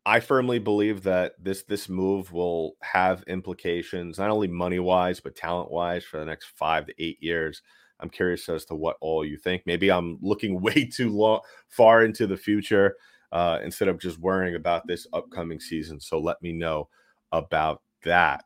I 0.07 0.21
firmly 0.21 0.59
believe 0.59 1.03
that 1.03 1.35
this 1.43 1.63
this 1.65 1.89
move 1.89 2.33
will 2.33 2.77
have 2.81 3.23
implications 3.27 4.19
not 4.19 4.31
only 4.31 4.49
money 4.49 4.79
wise 4.79 5.21
but 5.21 5.37
talent 5.37 5.71
wise 5.71 6.05
for 6.05 6.19
the 6.19 6.25
next 6.25 6.49
five 6.57 6.87
to 6.87 6.95
eight 6.99 7.23
years. 7.23 7.63
I'm 8.01 8.09
curious 8.09 8.49
as 8.49 8.65
to 8.67 8.75
what 8.75 8.97
all 9.03 9.27
you 9.27 9.37
think. 9.37 9.63
Maybe 9.67 9.91
I'm 9.93 10.19
looking 10.23 10.61
way 10.63 10.87
too 10.87 11.11
long, 11.11 11.41
far 11.69 12.05
into 12.05 12.27
the 12.27 12.37
future 12.37 12.97
uh, 13.33 13.59
instead 13.63 13.89
of 13.89 14.01
just 14.01 14.19
worrying 14.19 14.55
about 14.55 14.87
this 14.87 15.07
upcoming 15.13 15.61
season. 15.61 16.01
So 16.01 16.19
let 16.19 16.41
me 16.43 16.53
know 16.53 16.89
about 17.33 17.83
that. 18.05 18.45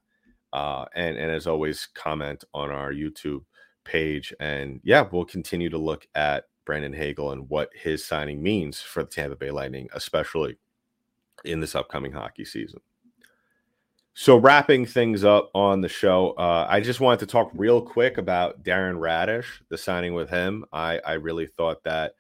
Uh, 0.52 0.86
and 0.94 1.16
and 1.16 1.30
as 1.30 1.46
always, 1.46 1.88
comment 1.94 2.44
on 2.52 2.70
our 2.70 2.92
YouTube 2.92 3.44
page. 3.84 4.32
And 4.40 4.80
yeah, 4.82 5.04
we'll 5.10 5.24
continue 5.24 5.70
to 5.70 5.78
look 5.78 6.06
at 6.14 6.44
Brandon 6.66 6.92
Hagel 6.92 7.30
and 7.32 7.48
what 7.48 7.70
his 7.74 8.04
signing 8.04 8.42
means 8.42 8.80
for 8.80 9.04
the 9.04 9.10
Tampa 9.10 9.36
Bay 9.36 9.50
Lightning, 9.50 9.88
especially 9.94 10.58
in 11.44 11.60
this 11.60 11.74
upcoming 11.74 12.12
hockey 12.12 12.44
season. 12.44 12.80
So, 14.16 14.36
wrapping 14.36 14.86
things 14.86 15.24
up 15.24 15.50
on 15.54 15.80
the 15.80 15.88
show, 15.88 16.34
uh, 16.38 16.66
I 16.70 16.80
just 16.80 17.00
wanted 17.00 17.20
to 17.20 17.26
talk 17.26 17.50
real 17.52 17.82
quick 17.82 18.16
about 18.16 18.62
Darren 18.62 18.98
Raddysh, 18.98 19.46
the 19.70 19.76
signing 19.76 20.14
with 20.14 20.30
him. 20.30 20.64
I, 20.72 21.00
I 21.00 21.14
really 21.14 21.46
thought 21.46 21.82
that 21.82 22.14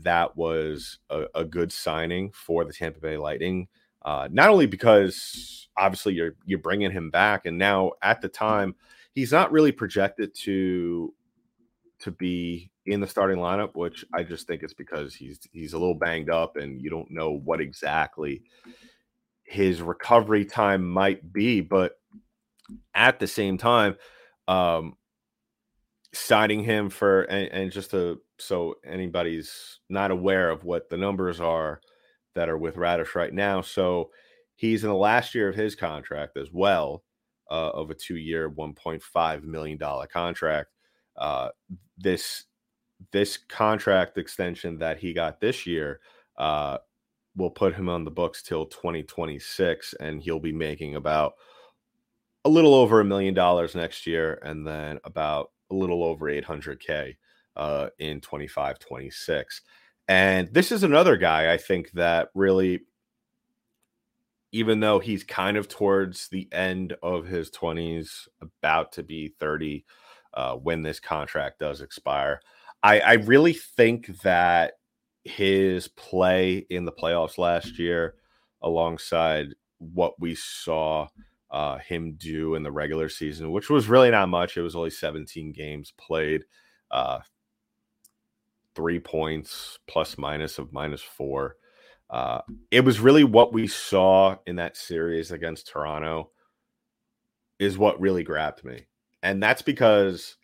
that 0.00 0.36
was 0.36 0.98
a, 1.10 1.24
a, 1.34 1.44
good 1.44 1.72
signing 1.72 2.30
for 2.30 2.64
the 2.64 2.72
Tampa 2.72 3.00
Bay 3.00 3.16
Lightning. 3.16 3.66
Uh, 4.02 4.28
not 4.30 4.50
only 4.50 4.66
because 4.66 5.68
obviously 5.76 6.14
you're 6.14 6.36
you're 6.44 6.60
bringing 6.60 6.92
him 6.92 7.10
back, 7.10 7.44
and 7.44 7.58
now 7.58 7.92
at 8.02 8.20
the 8.20 8.28
time 8.28 8.74
he's 9.12 9.32
not 9.32 9.52
really 9.52 9.72
projected 9.72 10.34
to 10.34 11.12
to 11.98 12.10
be 12.10 12.70
in 12.86 13.00
the 13.00 13.06
starting 13.06 13.38
lineup, 13.38 13.74
which 13.74 14.04
I 14.12 14.22
just 14.22 14.46
think 14.46 14.62
it's 14.62 14.74
because 14.74 15.14
he's 15.14 15.38
he's 15.52 15.72
a 15.72 15.78
little 15.78 15.94
banged 15.94 16.30
up 16.30 16.56
and 16.56 16.80
you 16.80 16.90
don't 16.90 17.10
know 17.10 17.40
what 17.44 17.60
exactly 17.60 18.42
his 19.44 19.82
recovery 19.82 20.44
time 20.44 20.88
might 20.88 21.32
be. 21.32 21.60
But 21.60 21.98
at 22.94 23.20
the 23.20 23.26
same 23.26 23.58
time, 23.58 23.96
um, 24.48 24.96
signing 26.12 26.64
him 26.64 26.90
for 26.90 27.22
and, 27.22 27.48
and 27.52 27.72
just 27.72 27.92
to 27.92 28.20
so 28.38 28.74
anybody's 28.84 29.80
not 29.88 30.10
aware 30.10 30.50
of 30.50 30.64
what 30.64 30.90
the 30.90 30.96
numbers 30.96 31.40
are 31.40 31.80
that 32.34 32.48
are 32.48 32.58
with 32.58 32.76
Raddysh 32.76 33.14
right 33.14 33.32
now. 33.32 33.60
So 33.60 34.10
he's 34.56 34.82
in 34.82 34.90
the 34.90 34.96
last 34.96 35.34
year 35.34 35.48
of 35.48 35.54
his 35.54 35.74
contract 35.74 36.36
as 36.36 36.48
well, 36.52 37.04
uh, 37.50 37.70
of 37.70 37.90
a 37.90 38.48
one 38.48 38.74
point 38.74 39.02
five 39.02 39.44
million 39.44 39.78
dollar 39.78 40.06
contract. 40.06 40.70
Uh, 41.16 41.50
this 41.98 42.44
this 43.10 43.36
contract 43.36 44.18
extension 44.18 44.78
that 44.78 44.98
he 44.98 45.12
got 45.12 45.40
this 45.40 45.66
year 45.66 46.00
uh, 46.36 46.78
will 47.36 47.50
put 47.50 47.74
him 47.74 47.88
on 47.88 48.04
the 48.04 48.10
books 48.10 48.42
till 48.42 48.66
2026, 48.66 49.94
and 50.00 50.22
he'll 50.22 50.40
be 50.40 50.52
making 50.52 50.96
about 50.96 51.34
a 52.44 52.48
little 52.48 52.74
over 52.74 53.00
a 53.00 53.04
million 53.04 53.34
dollars 53.34 53.74
next 53.74 54.06
year, 54.06 54.40
and 54.42 54.66
then 54.66 54.98
about 55.04 55.50
a 55.70 55.74
little 55.74 56.04
over 56.04 56.26
800k 56.26 57.16
uh, 57.56 57.88
in 57.98 58.20
25, 58.20 58.78
26. 58.78 59.62
And 60.08 60.52
this 60.52 60.72
is 60.72 60.82
another 60.82 61.16
guy 61.16 61.52
I 61.52 61.56
think 61.56 61.90
that 61.92 62.28
really, 62.34 62.80
even 64.50 64.80
though 64.80 64.98
he's 64.98 65.24
kind 65.24 65.56
of 65.56 65.68
towards 65.68 66.28
the 66.28 66.48
end 66.52 66.94
of 67.02 67.26
his 67.26 67.50
20s, 67.50 68.28
about 68.40 68.92
to 68.92 69.02
be 69.02 69.34
30 69.40 69.84
uh, 70.34 70.56
when 70.56 70.82
this 70.82 71.00
contract 71.00 71.60
does 71.60 71.80
expire, 71.80 72.40
I, 72.82 73.00
I 73.00 73.12
really 73.14 73.52
think 73.52 74.08
that 74.22 74.74
his 75.24 75.88
play 75.88 76.66
in 76.68 76.84
the 76.84 76.92
playoffs 76.92 77.38
last 77.38 77.78
year, 77.78 78.14
alongside 78.62 79.48
what 79.78 80.18
we 80.20 80.34
saw 80.34 81.08
uh, 81.50 81.78
him 81.78 82.14
do 82.14 82.54
in 82.54 82.62
the 82.62 82.72
regular 82.72 83.08
season, 83.08 83.52
which 83.52 83.68
was 83.68 83.88
really 83.88 84.10
not 84.10 84.28
much. 84.28 84.56
It 84.56 84.62
was 84.62 84.76
only 84.76 84.90
17 84.90 85.52
games 85.52 85.92
played, 85.98 86.44
uh, 86.90 87.20
three 88.74 88.98
points 88.98 89.78
plus 89.86 90.16
minus 90.16 90.58
of 90.58 90.72
minus 90.72 91.02
four. 91.02 91.56
Uh, 92.08 92.40
it 92.70 92.84
was 92.84 93.00
really 93.00 93.24
what 93.24 93.52
we 93.52 93.66
saw 93.66 94.36
in 94.46 94.56
that 94.56 94.76
series 94.76 95.30
against 95.30 95.68
Toronto 95.68 96.30
is 97.58 97.78
what 97.78 98.00
really 98.00 98.22
grabbed 98.22 98.64
me. 98.64 98.86
And 99.22 99.42
that's 99.42 99.62
because 99.62 100.36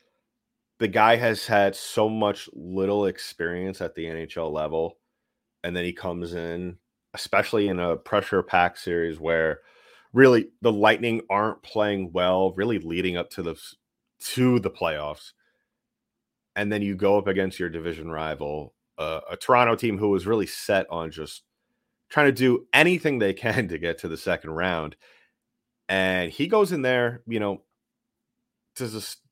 the 0.79 0.89
guy 0.89 1.17
has 1.17 1.47
had 1.47 1.75
so 1.75 2.09
much 2.09 2.49
little 2.53 3.07
experience 3.07 3.81
at 3.81 3.95
the 3.95 4.05
NHL 4.05 4.53
level, 4.53 4.99
and 5.65 5.75
then 5.75 5.85
he 5.85 5.93
comes 5.93 6.35
in, 6.35 6.79
especially 7.15 7.69
in 7.69 7.81
a 7.81 7.97
pressure 7.97 8.43
pack 8.43 8.77
series 8.77 9.19
where 9.19 9.61
really 10.13 10.51
the 10.63 10.73
Lightning 10.73 11.23
aren't 11.29 11.63
playing 11.63 12.13
well, 12.13 12.53
really 12.53 12.79
leading 12.79 13.17
up 13.17 13.31
to 13.31 13.43
the 13.43 13.61
to 14.21 14.61
the 14.61 14.71
playoffs, 14.71 15.33
and 16.55 16.73
then 16.73 16.83
you 16.83 16.95
go 16.95 17.19
up 17.19 17.27
against 17.27 17.59
your 17.59 17.69
division 17.69 18.11
rival, 18.11 18.75
uh, 18.99 19.21
a 19.31 19.37
Toronto 19.37 19.75
team 19.75 19.99
who 19.99 20.11
was 20.11 20.27
really 20.27 20.47
set 20.47 20.87
on 20.91 21.11
just 21.11 21.43
trying 22.09 22.27
to 22.27 22.33
do 22.33 22.67
anything 22.73 23.19
they 23.19 23.33
can 23.35 23.67
to 23.69 23.79
get 23.79 23.99
to 23.99 24.09
the 24.09 24.17
second 24.17 24.51
round, 24.51 24.95
and 25.89 26.31
he 26.31 26.47
goes 26.47 26.71
in 26.71 26.83
there, 26.83 27.23
you 27.27 27.41
know, 27.41 27.63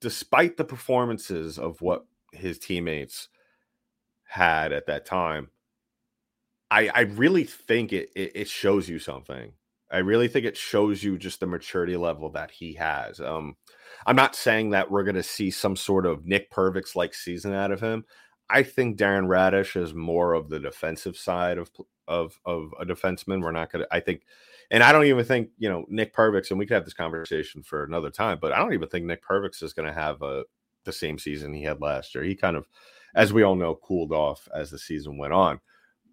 despite 0.01 0.57
the 0.57 0.65
performances 0.65 1.59
of 1.59 1.81
what 1.81 2.07
his 2.33 2.59
teammates 2.59 3.29
had 4.25 4.73
at 4.73 4.87
that 4.87 5.07
time, 5.07 5.49
I, 6.71 6.89
I 6.89 7.01
really 7.03 7.45
think 7.45 7.93
it, 7.93 8.11
it, 8.17 8.33
it 8.35 8.49
shows 8.49 8.89
you 8.89 8.99
something. 8.99 9.53
I 9.91 9.99
really 9.99 10.27
think 10.29 10.45
it 10.45 10.57
shows 10.57 11.03
you 11.03 11.17
just 11.17 11.39
the 11.41 11.47
maturity 11.47 11.97
level 11.97 12.31
that 12.31 12.51
he 12.51 12.75
has. 12.75 13.21
Um, 13.21 13.57
I'm 14.05 14.17
not 14.17 14.35
saying 14.35 14.71
that 14.71 14.91
we're 14.91 15.05
going 15.05 15.15
to 15.15 15.23
see 15.23 15.51
some 15.51 15.77
sort 15.77 16.07
of 16.07 16.27
Nick 16.27 16.51
Perbix 16.51 16.97
like 16.97 17.15
season 17.15 17.53
out 17.53 17.71
of 17.71 17.81
him. 17.81 18.05
I 18.49 18.63
think 18.63 18.99
Darren 18.99 19.27
Raddysh 19.27 19.81
is 19.81 19.95
more 19.95 20.35
of 20.35 20.49
the 20.49 20.61
defensive 20.61 21.17
side 21.17 21.59
of 21.59 21.71
of 22.09 22.39
of 22.45 22.73
a 22.81 22.85
defenseman. 22.85 23.43
We're 23.43 23.53
not 23.53 23.73
going 23.73 23.85
to. 23.85 23.95
I 23.95 24.01
think 24.01 24.23
and 24.71 24.83
I 24.83 24.93
don't 24.93 25.05
even 25.05 25.25
think, 25.25 25.51
you 25.59 25.69
know, 25.69 25.85
Nick 25.89 26.15
Perbix, 26.15 26.51
and 26.51 26.59
we 26.59 26.67
could 26.67 26.75
have 26.75 26.85
this 26.85 26.95
conversation 26.95 27.63
for 27.63 27.85
another 27.85 28.11
time, 28.11 28.39
but 28.41 28.53
I 28.53 28.59
don't 28.59 28.73
even 28.73 28.89
think 28.89 29.05
Nick 29.05 29.25
Perbix 29.25 29.63
is 29.63 29.73
going 29.73 29.87
to 29.87 29.95
have 29.95 30.23
a, 30.23 30.45
the 30.85 30.93
same 30.93 31.19
season 31.19 31.53
he 31.53 31.63
had 31.63 31.81
last 31.81 32.15
year. 32.15 32.25
He 32.25 32.35
kind 32.35 32.57
of, 32.57 32.67
as 33.15 33.33
we 33.33 33.43
all 33.43 33.55
know, 33.55 33.77
cooled 33.77 34.13
off 34.13 34.49
as 34.55 34.71
the 34.71 34.79
season 34.79 35.19
went 35.19 35.33
on. 35.33 35.61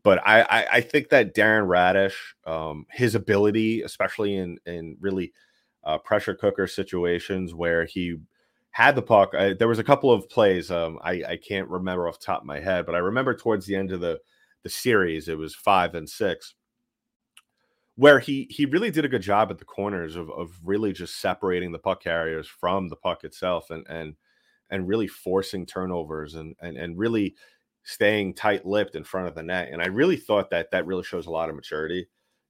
But 0.04 0.22
I, 0.28 0.42
I, 0.42 0.68
I 0.74 0.82
think 0.82 1.10
that 1.10 1.34
Darren 1.34 1.68
Radish, 1.68 2.36
um, 2.46 2.86
his 2.92 3.16
ability, 3.16 3.82
especially 3.82 4.36
in 4.36 4.58
in 4.66 4.98
really 5.00 5.32
uh, 5.84 5.98
pressure 5.98 6.36
cooker 6.36 6.68
situations 6.68 7.54
where 7.54 7.86
he 7.86 8.18
had 8.74 8.96
the 8.96 9.02
puck. 9.02 9.34
I, 9.34 9.54
there 9.54 9.68
was 9.68 9.80
a 9.80 9.84
couple 9.84 10.12
of 10.12 10.30
plays 10.30 10.70
um, 10.70 11.00
I, 11.04 11.24
I 11.28 11.38
can't 11.38 11.70
remember 11.70 12.08
off 12.08 12.20
top 12.20 12.42
of 12.42 12.46
my 12.46 12.60
head, 12.60 12.86
but 12.86 12.96
I 12.96 13.00
remember 13.00 13.34
towards 13.34 13.66
the 13.66 13.76
end 13.76 13.92
of 13.92 14.02
the 14.02 14.20
the 14.64 14.70
series, 14.70 15.28
it 15.28 15.38
was 15.38 15.56
five 15.56 15.96
and 15.96 16.10
six 16.10 16.56
where 17.96 18.20
he 18.20 18.48
he 18.50 18.66
really 18.66 18.92
did 18.92 19.06
a 19.06 19.10
good 19.10 19.22
job 19.22 19.52
at 19.52 19.58
the 19.58 19.66
corners 19.66 20.16
of 20.16 20.30
of 20.32 20.60
really 20.64 20.92
just 20.92 21.20
separating 21.20 21.72
the 21.72 21.80
puck 21.80 22.02
carriers 22.02 22.48
from 22.48 22.90
the 22.90 22.96
puck 22.96 23.24
itself 23.24 23.70
and 23.70 23.86
and 23.88 24.16
and 24.72 24.88
really 24.88 25.08
forcing 25.08 25.66
turnovers 25.66 26.36
and 26.36 26.56
and 26.62 26.78
and 26.78 26.98
really 26.98 27.36
staying 27.84 28.34
tight-lipped 28.34 28.96
in 28.96 29.04
front 29.04 29.28
of 29.28 29.36
the 29.36 29.44
net 29.44 29.70
and 29.72 29.82
I 29.82 29.88
really 29.88 30.16
thought 30.16 30.50
that 30.52 30.72
that 30.72 30.86
really 30.88 31.04
shows 31.04 31.28
a 31.28 31.32
lot 31.32 31.50
of 31.50 31.56
maturity 31.56 32.08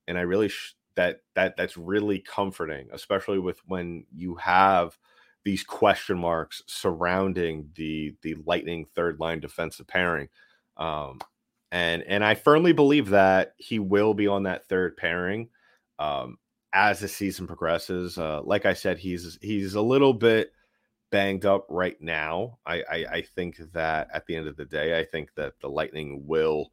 and 0.08 0.18
I 0.18 0.22
really 0.22 0.48
sh- 0.48 0.76
that 0.96 1.22
that 1.36 1.58
that's 1.58 1.76
really 1.76 2.20
comforting 2.20 2.88
especially 2.94 3.40
with 3.40 3.60
when 3.66 4.06
you 4.14 4.36
have 4.36 4.98
these 5.44 5.64
question 5.64 6.18
marks 6.18 6.62
surrounding 6.68 7.70
the 7.76 8.16
the 8.22 8.36
lightning 8.46 8.86
third 8.96 9.20
line 9.20 9.40
defensive 9.40 9.88
pairing 9.88 10.30
um 10.78 11.20
and 11.74 12.04
and 12.04 12.24
I 12.24 12.36
firmly 12.36 12.72
believe 12.72 13.10
that 13.10 13.56
he 13.58 13.80
will 13.80 14.14
be 14.14 14.28
on 14.28 14.44
that 14.44 14.68
third 14.68 14.96
pairing 14.96 15.50
um, 15.98 16.38
as 16.72 17.00
the 17.00 17.08
season 17.08 17.48
progresses. 17.48 18.16
Uh, 18.20 18.44
like 18.44 18.68
I 18.68 18.74
said, 18.74 19.00
he's 19.00 19.40
he's 19.42 19.74
a 19.74 19.82
little 19.82 20.14
bit 20.14 20.54
banged 21.10 21.48
up 21.48 21.66
right 21.70 22.00
now. 22.00 22.60
I, 22.64 22.84
I 22.84 23.06
I 23.12 23.22
think 23.24 23.58
that 23.74 24.08
at 24.14 24.28
the 24.28 24.36
end 24.36 24.48
of 24.48 24.56
the 24.56 24.66
day, 24.66 25.00
I 25.00 25.04
think 25.04 25.34
that 25.34 25.60
the 25.62 25.68
Lightning 25.68 26.28
will, 26.28 26.72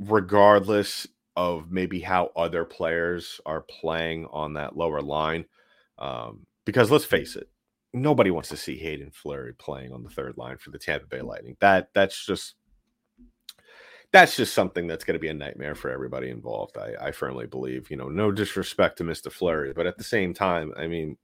regardless 0.00 1.06
of 1.36 1.70
maybe 1.70 2.00
how 2.00 2.30
other 2.34 2.64
players 2.64 3.42
are 3.44 3.60
playing 3.60 4.26
on 4.30 4.54
that 4.54 4.74
lower 4.74 5.02
line, 5.02 5.44
um, 5.98 6.46
because 6.66 6.90
let's 6.90 7.06
face 7.06 7.36
it, 7.36 7.48
nobody 7.94 8.30
wants 8.30 8.50
to 8.50 8.56
see 8.58 8.76
Hayden 8.76 9.10
Fleury 9.10 9.54
playing 9.54 9.92
on 9.92 10.02
the 10.02 10.10
third 10.10 10.36
line 10.36 10.58
for 10.58 10.70
the 10.70 10.78
Tampa 10.78 11.06
Bay 11.06 11.20
mm. 11.20 11.26
Lightning. 11.26 11.56
That 11.60 11.88
that's 11.94 12.26
just 12.26 12.56
that's 14.12 14.36
just 14.36 14.52
something 14.52 14.86
that's 14.86 15.04
going 15.04 15.14
to 15.14 15.20
be 15.20 15.28
a 15.28 15.34
nightmare 15.34 15.74
for 15.74 15.90
everybody 15.90 16.28
involved. 16.28 16.76
I, 16.76 16.94
I 17.00 17.10
firmly 17.12 17.46
believe, 17.46 17.90
you 17.90 17.96
know, 17.96 18.08
no 18.08 18.30
disrespect 18.30 18.98
to 18.98 19.04
Mr. 19.04 19.32
Fleury, 19.32 19.72
but 19.72 19.86
at 19.86 19.98
the 19.98 20.04
same 20.04 20.34
time, 20.34 20.72
I 20.76 20.86
mean, 20.86 21.16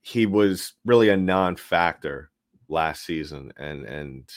he 0.00 0.26
was 0.26 0.74
really 0.84 1.08
a 1.08 1.16
non-factor 1.16 2.30
last 2.68 3.04
season, 3.04 3.52
and 3.56 3.84
and 3.84 4.30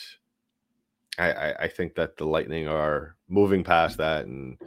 I, 1.18 1.32
I, 1.32 1.54
I 1.62 1.68
think 1.68 1.94
that 1.94 2.16
the 2.16 2.24
Lightning 2.24 2.66
are 2.66 3.16
moving 3.28 3.62
past 3.62 3.98
that, 3.98 4.26
and 4.26 4.58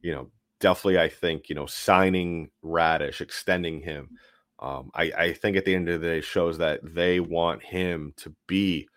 you 0.00 0.12
know, 0.12 0.30
definitely, 0.60 0.98
I 0.98 1.08
think, 1.08 1.48
you 1.48 1.54
know, 1.54 1.66
signing 1.66 2.50
Raddysh, 2.64 3.20
extending 3.20 3.80
him, 3.80 4.10
um, 4.58 4.90
I, 4.94 5.12
I 5.16 5.32
think 5.32 5.56
at 5.56 5.64
the 5.64 5.74
end 5.74 5.88
of 5.88 6.00
the 6.00 6.06
day 6.06 6.20
shows 6.20 6.58
that 6.58 6.80
they 6.82 7.20
want 7.20 7.62
him 7.62 8.14
to 8.18 8.34
be 8.46 8.88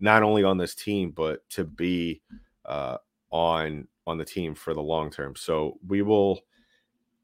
not 0.00 0.22
only 0.22 0.44
on 0.44 0.58
this 0.58 0.74
team, 0.74 1.10
but 1.10 1.48
to 1.50 1.64
be 1.64 2.20
uh, 2.64 2.98
on 3.30 3.88
on 4.06 4.18
the 4.18 4.24
team 4.24 4.54
for 4.54 4.74
the 4.74 4.80
long 4.80 5.10
term. 5.10 5.34
So 5.36 5.78
we 5.86 6.02
will 6.02 6.40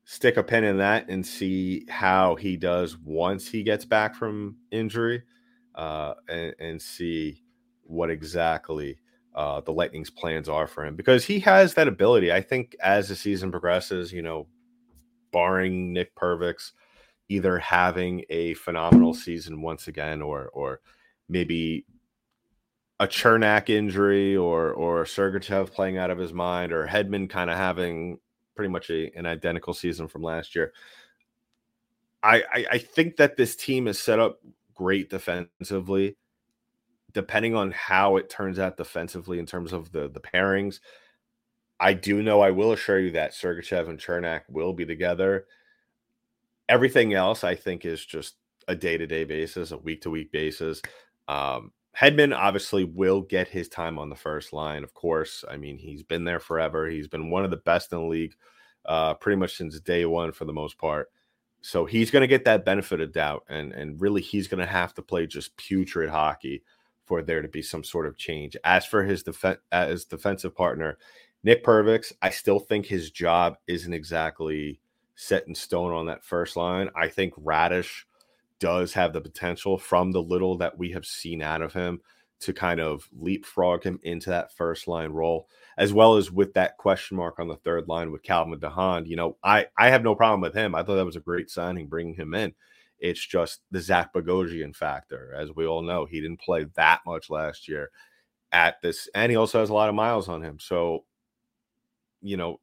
stick 0.05 0.37
a 0.37 0.43
pin 0.43 0.65
in 0.65 0.77
that 0.79 1.09
and 1.09 1.27
see 1.27 1.87
how 1.89 2.35
he 2.35 2.57
does 2.57 2.99
once 2.99 3.49
he 3.49 3.63
gets 3.63 3.85
back 3.85 4.15
from 4.15 4.57
injury, 4.71 5.23
uh, 5.75 6.15
and, 6.29 6.55
and 6.59 6.83
see 6.83 7.43
what 7.85 8.11
exactly 8.11 8.99
uh, 9.35 9.61
the 9.61 9.73
Lightning's 9.73 10.11
plans 10.11 10.49
are 10.49 10.67
for 10.67 10.85
him 10.85 10.95
because 10.97 11.25
he 11.25 11.41
has 11.41 11.75
that 11.75 11.89
ability. 11.89 12.33
I 12.33 12.41
think 12.41 12.77
as 12.83 13.09
the 13.09 13.17
season 13.17 13.51
progresses, 13.51 14.13
you 14.13 14.23
know, 14.23 14.47
barring 15.33 15.93
Nick 15.93 16.15
Perbix 16.15 16.73
either 17.29 17.59
having 17.59 18.25
a 18.31 18.55
phenomenal 18.55 19.15
season 19.15 19.63
once 19.63 19.89
again 19.89 20.23
or 20.23 20.49
or 20.49 20.81
maybe 21.29 21.87
a 23.01 23.07
Cernak 23.07 23.71
injury 23.71 24.37
or 24.37 24.73
or 24.73 25.05
Sergachev 25.05 25.73
playing 25.73 25.99
out 25.99 26.11
of 26.11 26.19
his 26.19 26.33
mind 26.33 26.73
or 26.73 26.87
Hedman 26.87 27.29
kind 27.29 27.51
of 27.51 27.57
having 27.57 28.19
pretty 28.55 28.71
much 28.71 28.91
a, 28.91 29.11
an 29.17 29.27
identical 29.27 29.75
season 29.75 30.07
from 30.07 30.23
last 30.23 30.55
year. 30.55 30.73
I, 32.23 32.43
I 32.53 32.67
I 32.73 32.79
think 32.79 33.17
that 33.17 33.37
this 33.37 33.57
team 33.57 33.89
is 33.89 33.99
set 33.99 34.19
up 34.19 34.41
great 34.75 35.11
defensively 35.11 36.17
depending 37.15 37.55
on 37.55 37.71
how 37.71 38.17
it 38.17 38.29
turns 38.29 38.59
out 38.59 38.77
defensively 38.77 39.39
in 39.39 39.47
terms 39.47 39.73
of 39.73 39.91
the 39.93 40.09
the 40.09 40.21
pairings, 40.21 40.81
I 41.81 41.95
do 41.95 42.23
know 42.23 42.41
I 42.41 42.51
will 42.51 42.73
assure 42.73 42.99
you 42.99 43.13
that 43.13 43.33
Sergachev 43.33 43.89
and 43.89 43.99
Cernak 43.99 44.43
will 44.49 44.73
be 44.73 44.85
together. 44.85 45.47
Everything 46.69 47.15
else, 47.15 47.45
I 47.45 47.55
think, 47.55 47.85
is 47.85 48.05
just 48.05 48.37
a 48.69 48.75
day 48.75 48.97
to 48.97 49.07
day 49.07 49.25
basis, 49.25 49.71
a 49.71 49.79
week 49.79 50.03
to 50.03 50.11
week 50.11 50.33
basis. 50.33 50.81
Um, 51.29 51.73
Hedman 51.99 52.37
obviously 52.37 52.85
will 52.85 53.21
get 53.23 53.49
his 53.49 53.69
time 53.69 53.99
on 53.99 54.09
the 54.09 54.17
first 54.17 54.53
line, 54.53 54.83
of 54.83 54.95
course. 54.95 55.45
I 55.49 55.57
mean, 55.57 55.79
he's 55.79 56.03
been 56.03 56.25
there 56.25 56.41
forever. 56.41 56.89
He's 56.89 57.09
been 57.09 57.31
one 57.31 57.45
of 57.45 57.51
the 57.51 57.59
best 57.59 57.93
in 57.93 57.99
the 57.99 58.05
league 58.05 58.35
uh, 58.87 59.15
pretty 59.15 59.37
much 59.37 59.57
since 59.57 59.79
day 59.81 60.05
one 60.05 60.33
for 60.33 60.45
the 60.45 60.53
most 60.53 60.79
part. 60.79 61.11
So 61.63 61.87
he's 61.87 62.11
going 62.11 62.23
to 62.23 62.27
get 62.27 62.45
that 62.45 62.65
benefit 62.65 63.01
of 63.01 63.13
doubt, 63.13 63.45
and 63.49 63.73
and 63.73 64.01
really 64.01 64.21
he's 64.21 64.49
going 64.49 64.61
to 64.61 64.71
have 64.71 64.93
to 64.95 65.03
play 65.03 65.27
just 65.27 65.57
putrid 65.57 66.11
hockey 66.11 66.63
for 67.07 67.23
there 67.23 67.43
to 67.43 67.49
be 67.49 67.63
some 67.63 67.85
sort 67.85 68.07
of 68.07 68.19
change. 68.19 68.57
As 68.65 68.85
for 68.85 69.03
his 69.03 69.23
def- 69.23 69.59
as 69.73 70.05
defensive 70.05 70.55
partner, 70.55 70.99
Nick 71.43 71.65
Perbix, 71.65 72.13
I 72.21 72.31
still 72.31 72.59
think 72.59 72.87
his 72.87 73.11
job 73.11 73.57
isn't 73.67 73.95
exactly 73.95 74.81
set 75.17 75.47
in 75.47 75.55
stone 75.55 75.93
on 75.93 76.07
that 76.07 76.25
first 76.25 76.57
line. 76.57 76.91
I 76.97 77.09
think 77.09 77.35
Raddysh 77.35 78.05
does 78.59 78.93
have 78.95 79.13
the 79.13 79.21
potential 79.21 79.79
from 79.79 80.13
the 80.13 80.23
little 80.23 80.59
that 80.59 80.79
we 80.79 80.93
have 80.93 81.07
seen 81.07 81.43
out 81.43 81.63
of 81.63 81.73
him 81.73 82.01
to 82.41 82.53
kind 82.53 82.81
of 82.81 83.09
leapfrog 83.19 83.83
him 83.85 83.99
into 84.03 84.31
that 84.31 84.53
first 84.53 84.89
line 84.89 85.11
role, 85.11 85.49
as 85.79 85.93
well 85.93 86.17
as 86.17 86.31
with 86.31 86.55
that 86.55 86.77
question 86.77 87.17
mark 87.17 87.39
on 87.39 87.49
the 87.49 87.57
third 87.57 87.89
line 87.89 88.11
with 88.11 88.23
Calvin 88.23 88.59
de 88.59 88.69
Haan. 88.69 89.07
You 89.07 89.17
know, 89.17 89.37
I 89.43 89.67
I 89.79 89.91
have 89.91 90.03
no 90.03 90.15
problem 90.15 90.41
with 90.41 90.55
him. 90.55 90.75
I 90.75 90.83
thought 90.83 90.97
that 90.97 91.07
was 91.07 91.17
a 91.17 91.21
great 91.21 91.51
signing 91.51 91.87
bringing 91.87 92.15
him 92.15 92.35
in. 92.35 92.55
It's 92.99 93.25
just 93.25 93.61
the 93.71 93.81
Zach 93.81 94.13
Bogosian 94.13 94.75
factor. 94.75 95.35
As 95.35 95.55
we 95.55 95.67
all 95.67 95.83
know, 95.83 96.05
he 96.05 96.21
didn't 96.21 96.41
play 96.41 96.67
that 96.75 97.01
much 97.07 97.31
last 97.31 97.69
year 97.69 97.91
at 98.53 98.81
this, 98.83 99.09
and 99.15 99.31
he 99.31 99.37
also 99.37 99.61
has 99.61 99.71
a 99.71 99.75
lot 99.75 99.89
of 99.89 99.95
miles 99.95 100.29
on 100.29 100.43
him. 100.43 100.59
So, 100.59 101.05
you 102.21 102.37
know, 102.37 102.61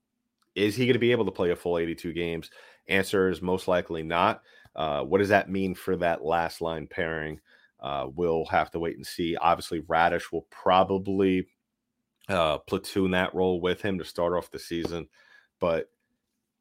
is 0.56 0.76
he 0.76 0.86
going 0.86 0.94
to 0.94 1.00
be 1.00 1.12
able 1.12 1.26
to 1.26 1.32
play 1.32 1.52
a 1.52 1.56
full 1.56 1.78
82 1.78 2.14
games? 2.14 2.50
Answer 2.88 3.30
is 3.30 3.42
most 3.42 3.68
likely 3.68 4.04
not. 4.04 4.42
Uh, 4.76 5.04
what 5.04 5.20
does 5.20 5.30
that 5.30 5.50
mean 5.50 5.76
for 5.76 5.96
that 5.98 6.24
last 6.24 6.62
line 6.62 6.88
pairing? 6.88 7.40
Uh, 7.80 8.08
we'll 8.14 8.46
have 8.46 8.72
to 8.72 8.80
wait 8.80 8.96
and 8.96 9.06
see. 9.06 9.36
Obviously, 9.36 9.82
Raddysh 9.82 10.32
will 10.32 10.48
probably 10.50 11.48
uh, 12.30 12.60
platoon 12.60 13.12
that 13.12 13.34
role 13.34 13.60
with 13.60 13.82
him 13.82 13.98
to 13.98 14.06
start 14.06 14.34
off 14.34 14.52
the 14.52 14.60
season. 14.60 15.08
But 15.60 15.90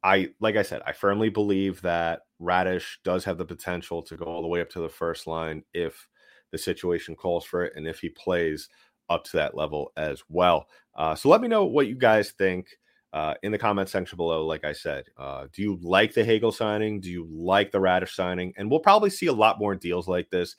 I, 0.03 0.29
like 0.39 0.55
I 0.55 0.63
said, 0.63 0.81
I 0.85 0.93
firmly 0.93 1.29
believe 1.29 1.81
that 1.81 2.21
Raddysh 2.41 2.97
does 3.03 3.23
have 3.25 3.37
the 3.37 3.45
potential 3.45 4.01
to 4.03 4.17
go 4.17 4.25
all 4.25 4.41
the 4.41 4.47
way 4.47 4.61
up 4.61 4.69
to 4.71 4.81
the 4.81 4.89
first 4.89 5.27
line 5.27 5.63
if 5.73 6.07
the 6.51 6.57
situation 6.57 7.15
calls 7.15 7.45
for 7.45 7.63
it 7.63 7.73
and 7.75 7.87
if 7.87 7.99
he 7.99 8.09
plays 8.09 8.67
up 9.09 9.23
to 9.25 9.37
that 9.37 9.55
level 9.55 9.91
as 9.97 10.23
well. 10.27 10.67
Uh, 10.95 11.15
so 11.15 11.29
let 11.29 11.41
me 11.41 11.47
know 11.47 11.65
what 11.65 11.87
you 11.87 11.95
guys 11.95 12.31
think 12.31 12.67
uh, 13.13 13.33
in 13.43 13.51
the 13.51 13.57
comment 13.57 13.89
section 13.89 14.15
below. 14.15 14.45
Like 14.45 14.63
I 14.63 14.73
said, 14.73 15.05
uh, 15.17 15.47
do 15.51 15.61
you 15.61 15.79
like 15.81 16.13
the 16.13 16.23
Hagel 16.23 16.51
signing? 16.51 17.01
Do 17.01 17.09
you 17.09 17.27
like 17.29 17.71
the 17.71 17.79
Raddysh 17.79 18.13
signing? 18.13 18.53
And 18.57 18.69
we'll 18.69 18.79
probably 18.79 19.09
see 19.09 19.27
a 19.27 19.33
lot 19.33 19.59
more 19.59 19.75
deals 19.75 20.07
like 20.07 20.29
this 20.29 20.55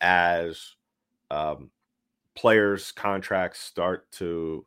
as 0.00 0.74
um, 1.30 1.70
players' 2.36 2.92
contracts 2.92 3.60
start 3.60 4.10
to 4.12 4.64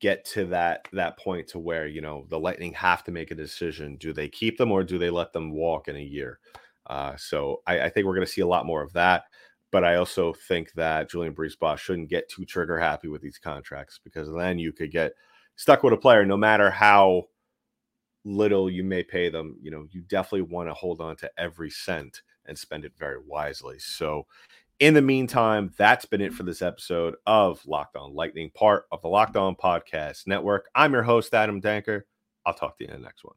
get 0.00 0.24
to 0.24 0.46
that 0.46 0.88
that 0.92 1.18
point 1.18 1.46
to 1.46 1.58
where 1.58 1.86
you 1.86 2.00
know 2.00 2.24
the 2.30 2.38
lightning 2.38 2.72
have 2.72 3.04
to 3.04 3.12
make 3.12 3.30
a 3.30 3.34
decision 3.34 3.96
do 3.96 4.14
they 4.14 4.28
keep 4.28 4.56
them 4.56 4.72
or 4.72 4.82
do 4.82 4.98
they 4.98 5.10
let 5.10 5.30
them 5.34 5.52
walk 5.52 5.88
in 5.88 5.96
a 5.96 6.02
year 6.02 6.38
uh, 6.86 7.14
so 7.16 7.60
I, 7.66 7.82
I, 7.82 7.88
think 7.90 8.06
we're 8.06 8.14
going 8.14 8.26
to 8.26 8.32
see 8.32 8.40
a 8.40 8.46
lot 8.46 8.64
more 8.64 8.82
of 8.82 8.94
that 8.94 9.24
but 9.70 9.84
i 9.84 9.96
also 9.96 10.32
think 10.48 10.72
that 10.72 11.10
Julien 11.10 11.34
BriseBois 11.34 11.76
shouldn't 11.76 12.08
get 12.08 12.30
too 12.30 12.46
trigger 12.46 12.78
happy 12.78 13.08
with 13.08 13.20
these 13.20 13.38
contracts 13.38 14.00
because 14.02 14.32
then 14.32 14.58
you 14.58 14.72
could 14.72 14.90
get 14.90 15.12
stuck 15.56 15.82
with 15.82 15.92
a 15.92 15.96
player 15.96 16.24
no 16.24 16.36
matter 16.36 16.70
how 16.70 17.24
little 18.24 18.68
you 18.70 18.84
may 18.84 19.02
pay 19.02 19.28
them 19.28 19.56
you 19.62 19.70
know 19.70 19.86
you 19.90 20.02
definitely 20.02 20.42
want 20.42 20.68
to 20.68 20.74
hold 20.74 21.00
on 21.00 21.16
to 21.16 21.30
every 21.38 21.70
cent 21.70 22.22
and 22.46 22.58
spend 22.58 22.84
it 22.84 22.92
very 22.98 23.18
wisely 23.26 23.78
so 23.78 24.26
in 24.80 24.94
the 24.94 25.02
meantime, 25.02 25.72
that's 25.76 26.06
been 26.06 26.22
it 26.22 26.32
for 26.32 26.42
this 26.42 26.62
episode 26.62 27.14
of 27.26 27.60
Locked 27.66 27.96
On 27.96 28.14
Lightning, 28.14 28.50
part 28.54 28.86
of 28.90 29.02
the 29.02 29.08
Locked 29.08 29.36
On 29.36 29.54
Podcast 29.54 30.26
Network. 30.26 30.70
I'm 30.74 30.94
your 30.94 31.02
host, 31.02 31.34
Adam 31.34 31.60
Danker. 31.60 32.04
I'll 32.46 32.54
talk 32.54 32.78
to 32.78 32.84
you 32.84 32.90
in 32.90 32.96
the 32.98 33.04
next 33.04 33.22
one. 33.22 33.34